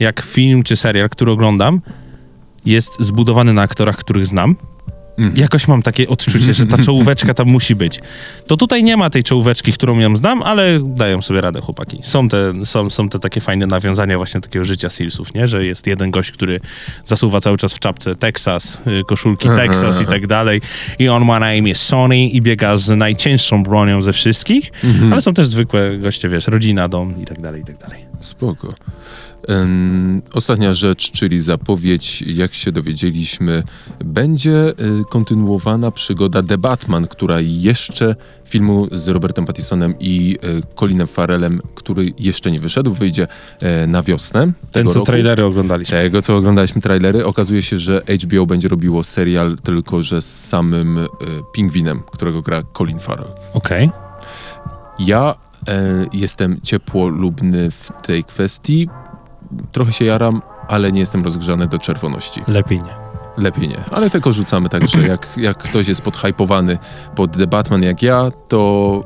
jak 0.00 0.20
film 0.20 0.62
czy 0.62 0.76
serial, 0.76 1.08
który 1.08 1.30
oglądam, 1.30 1.80
jest 2.64 3.00
zbudowany 3.00 3.52
na 3.52 3.62
aktorach, 3.62 3.96
których 3.96 4.26
znam 4.26 4.56
Jakoś 5.36 5.68
mam 5.68 5.82
takie 5.82 6.08
odczucie, 6.08 6.54
że 6.54 6.66
ta 6.66 6.78
czołóweczka 6.84 7.34
tam 7.34 7.48
musi 7.48 7.74
być. 7.74 8.00
To 8.46 8.56
tutaj 8.56 8.84
nie 8.84 8.96
ma 8.96 9.10
tej 9.10 9.22
czołóweczki, 9.22 9.72
którą 9.72 9.98
ją 9.98 10.16
znam, 10.16 10.42
ale 10.42 10.80
dają 10.82 11.22
sobie 11.22 11.40
radę 11.40 11.60
chłopaki. 11.60 12.00
Są 12.02 12.28
te, 12.28 12.52
są, 12.64 12.90
są 12.90 13.08
te 13.08 13.18
takie 13.18 13.40
fajne 13.40 13.66
nawiązania 13.66 14.16
właśnie 14.16 14.40
takiego 14.40 14.64
życia 14.64 14.90
Sealsów, 14.90 15.34
nie? 15.34 15.46
Że 15.46 15.64
jest 15.64 15.86
jeden 15.86 16.10
gość, 16.10 16.32
który 16.32 16.60
zasuwa 17.04 17.40
cały 17.40 17.56
czas 17.56 17.74
w 17.74 17.78
czapce 17.78 18.14
Texas, 18.14 18.82
y, 19.00 19.04
koszulki 19.04 19.48
Texas 19.48 20.02
i 20.02 20.06
tak 20.06 20.26
dalej. 20.26 20.60
I 20.98 21.08
on 21.08 21.24
ma 21.24 21.40
na 21.40 21.54
imię 21.54 21.74
Sony 21.74 22.26
i 22.26 22.40
biega 22.40 22.76
z 22.76 22.90
najcięższą 22.90 23.62
bronią 23.62 24.02
ze 24.02 24.12
wszystkich, 24.12 24.70
ale 25.12 25.20
są 25.20 25.34
też 25.34 25.46
zwykłe 25.46 25.98
goście, 25.98 26.28
wiesz, 26.28 26.46
rodzina, 26.46 26.88
dom 26.88 27.22
i 27.22 27.24
tak 27.24 27.40
dalej, 27.40 27.60
i 27.60 27.64
tak 27.64 27.76
dalej. 27.78 28.06
Spoko. 28.20 28.74
Ostatnia 30.34 30.74
rzecz, 30.74 31.10
czyli 31.10 31.40
zapowiedź, 31.40 32.22
jak 32.22 32.54
się 32.54 32.72
dowiedzieliśmy, 32.72 33.62
będzie 34.04 34.68
y, 34.70 34.74
kontynuowana 35.10 35.90
przygoda 35.90 36.42
The 36.42 36.58
Batman, 36.58 37.06
która 37.06 37.40
jeszcze 37.40 38.16
filmu 38.48 38.88
z 38.92 39.08
Robertem 39.08 39.44
Pattisonem 39.44 39.94
i 40.00 40.38
y, 40.44 40.74
Colinem 40.74 41.06
Farrellem, 41.06 41.60
który 41.74 42.12
jeszcze 42.18 42.50
nie 42.50 42.60
wyszedł, 42.60 42.94
wyjdzie 42.94 43.26
e, 43.60 43.86
na 43.86 44.02
wiosnę 44.02 44.52
Ten, 44.72 44.86
co 44.88 44.94
roku. 44.94 45.06
trailery 45.06 45.44
oglądaliśmy. 45.44 45.98
Tego, 46.02 46.22
co 46.22 46.36
oglądaliśmy 46.36 46.80
trailery, 46.80 47.26
okazuje 47.26 47.62
się, 47.62 47.78
że 47.78 48.02
HBO 48.24 48.46
będzie 48.46 48.68
robiło 48.68 49.04
serial 49.04 49.56
tylko, 49.62 50.02
że 50.02 50.22
z 50.22 50.48
samym 50.48 50.98
y, 50.98 51.08
pingwinem, 51.54 52.02
którego 52.12 52.42
gra 52.42 52.62
Colin 52.62 52.98
Farrell. 53.00 53.30
Okej. 53.54 53.90
Ja 54.98 55.34
e, 55.68 56.06
jestem 56.12 56.60
ciepłolubny 56.62 57.70
w 57.70 57.90
tej 58.02 58.24
kwestii. 58.24 58.88
Trochę 59.72 59.92
się 59.92 60.04
jaram, 60.04 60.42
ale 60.68 60.92
nie 60.92 61.00
jestem 61.00 61.24
rozgrzany 61.24 61.66
do 61.66 61.78
czerwoności. 61.78 62.42
Lepiej 62.48 62.78
nie. 62.78 62.94
Lepiej 63.42 63.68
nie. 63.68 63.84
Ale 63.92 64.10
tego 64.10 64.32
rzucamy 64.32 64.68
tak, 64.68 64.88
że 64.88 65.08
jak, 65.08 65.28
jak 65.36 65.58
ktoś 65.58 65.88
jest 65.88 66.02
podhypowany 66.02 66.78
pod 67.14 67.36
The 67.38 67.46
Batman 67.46 67.82
jak 67.82 68.02
ja, 68.02 68.30
to 68.48 69.00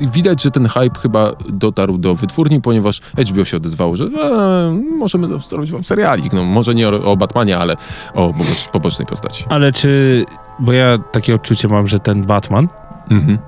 widać, 0.00 0.42
że 0.42 0.50
ten 0.50 0.68
hype 0.68 1.00
chyba 1.02 1.32
dotarł 1.48 1.98
do 1.98 2.14
wytwórni, 2.14 2.60
ponieważ 2.60 3.00
HBO 3.30 3.44
się 3.44 3.56
odezwało, 3.56 3.96
że 3.96 4.04
e, 4.04 4.80
możemy 4.98 5.28
zrobić 5.40 5.72
wam 5.72 5.84
serialik. 5.84 6.32
No, 6.32 6.44
może 6.44 6.74
nie 6.74 6.88
o, 6.88 7.02
o 7.12 7.16
Batmanie, 7.16 7.58
ale 7.58 7.76
o 8.14 8.32
pobocz, 8.32 8.68
pobocznej 8.72 9.06
postaci. 9.06 9.44
Ale 9.48 9.72
czy... 9.72 10.24
Bo 10.58 10.72
ja 10.72 10.98
takie 10.98 11.34
odczucie 11.34 11.68
mam, 11.68 11.86
że 11.86 11.98
ten 12.00 12.24
Batman 12.26 12.68
Mhm. 13.10 13.38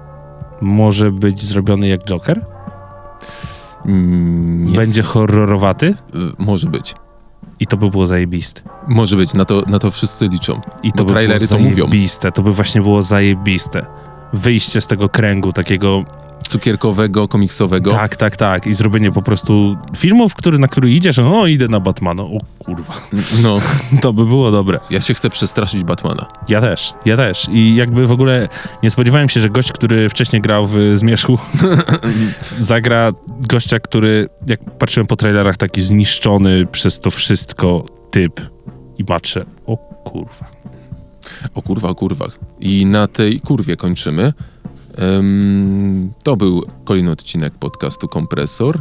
może 0.61 1.13
być 1.13 1.43
zrobiony 1.43 1.89
jak 1.89 2.05
Joker? 2.05 2.47
Mm, 3.87 4.65
jest- 4.65 4.77
Będzie 4.77 5.03
horrorowaty? 5.03 5.87
y, 5.87 5.95
Może 6.39 6.67
być. 6.71 6.95
I 7.61 7.67
to 7.67 7.77
by 7.77 7.91
było 7.91 8.07
zajebiste. 8.07 8.61
Może 8.89 9.17
być, 9.17 9.35
na 9.35 9.45
to, 9.45 9.63
na 9.67 9.79
to 9.79 9.91
wszyscy 9.91 10.29
liczą. 10.29 10.61
I 10.83 10.93
to 10.93 10.99
Bo 10.99 11.05
by 11.05 11.11
trailery 11.13 11.47
było 11.47 11.59
to 11.59 11.65
mówią. 11.65 11.77
zajebiste. 11.89 12.33
To 12.33 12.43
by 12.43 12.53
właśnie 12.53 12.81
było 12.83 13.03
zajebiste. 13.03 13.87
Wyjście 14.33 14.81
z 14.81 14.87
tego 14.87 15.09
kręgu 15.09 15.53
takiego... 15.53 16.05
Cukierkowego, 16.49 17.29
komiksowego. 17.29 17.91
Tak, 17.91 18.17
tak, 18.17 18.37
tak. 18.37 18.67
I 18.67 18.75
zrobienie 18.75 19.13
po 19.13 19.23
prostu 19.23 19.77
filmów, 19.97 20.35
który, 20.35 20.59
na 20.59 20.69
który 20.69 20.91
idziesz, 20.91 21.17
no 21.17 21.47
idę 21.47 21.69
na 21.69 21.81
Batmana. 21.81 22.23
O 22.23 22.39
kurwa. 22.59 22.95
No, 23.43 23.57
To 24.03 24.13
by 24.13 24.27
było 24.27 24.51
dobre. 24.51 24.81
ja 24.91 25.01
się 25.01 25.15
chcę 25.15 25.31
przestraszyć 25.31 25.85
Batmana. 25.85 26.27
Ja 26.49 26.61
też, 26.61 26.95
ja 27.07 27.17
też. 27.17 27.47
I 27.53 27.75
jakby 27.75 28.07
w 28.07 28.13
ogóle 28.13 28.49
nie 28.83 28.91
spodziewałem 28.91 29.29
się, 29.29 29.41
że 29.41 29.51
gość, 29.51 29.73
który 29.73 30.09
wcześniej 30.09 30.43
grał 30.43 30.67
w 30.67 30.77
Zmierzchu, 30.95 31.39
zagra 32.59 33.13
gościa, 33.49 33.81
który, 33.81 34.29
jak 34.47 34.61
patrzyłem 34.79 35.07
po 35.07 35.17
trailerach, 35.17 35.57
taki 35.57 35.81
zniszczony 35.83 36.67
przez 36.67 37.01
to 37.01 37.11
wszystko 37.11 37.85
typ. 38.11 38.41
I 38.99 39.05
patrzę, 39.05 39.45
o 39.67 39.77
kurwa. 39.77 40.47
O 41.55 41.63
kurwa, 41.63 41.89
o 41.89 41.95
kurwach. 41.95 42.39
I 42.61 42.87
na 42.87 43.07
tej 43.07 43.41
kurwie 43.41 43.77
kończymy. 43.77 44.33
Em, 44.97 46.13
to 46.23 46.37
był 46.37 46.65
kolejny 46.85 47.11
odcinek 47.11 47.55
podcastu 47.55 48.09
Kompresor. 48.09 48.81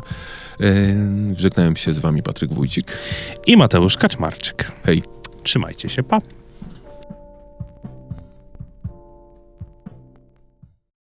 Em, 0.59 1.35
żegnałem 1.37 1.75
się 1.75 1.93
z 1.93 1.99
wami 1.99 2.23
Patryk 2.23 2.53
Wójcik. 2.53 2.97
I 3.47 3.57
Mateusz 3.57 3.97
Kaczmarczyk. 3.97 4.71
Hej. 4.85 5.03
Trzymajcie 5.43 5.89
się, 5.89 6.03
pa. 6.03 6.19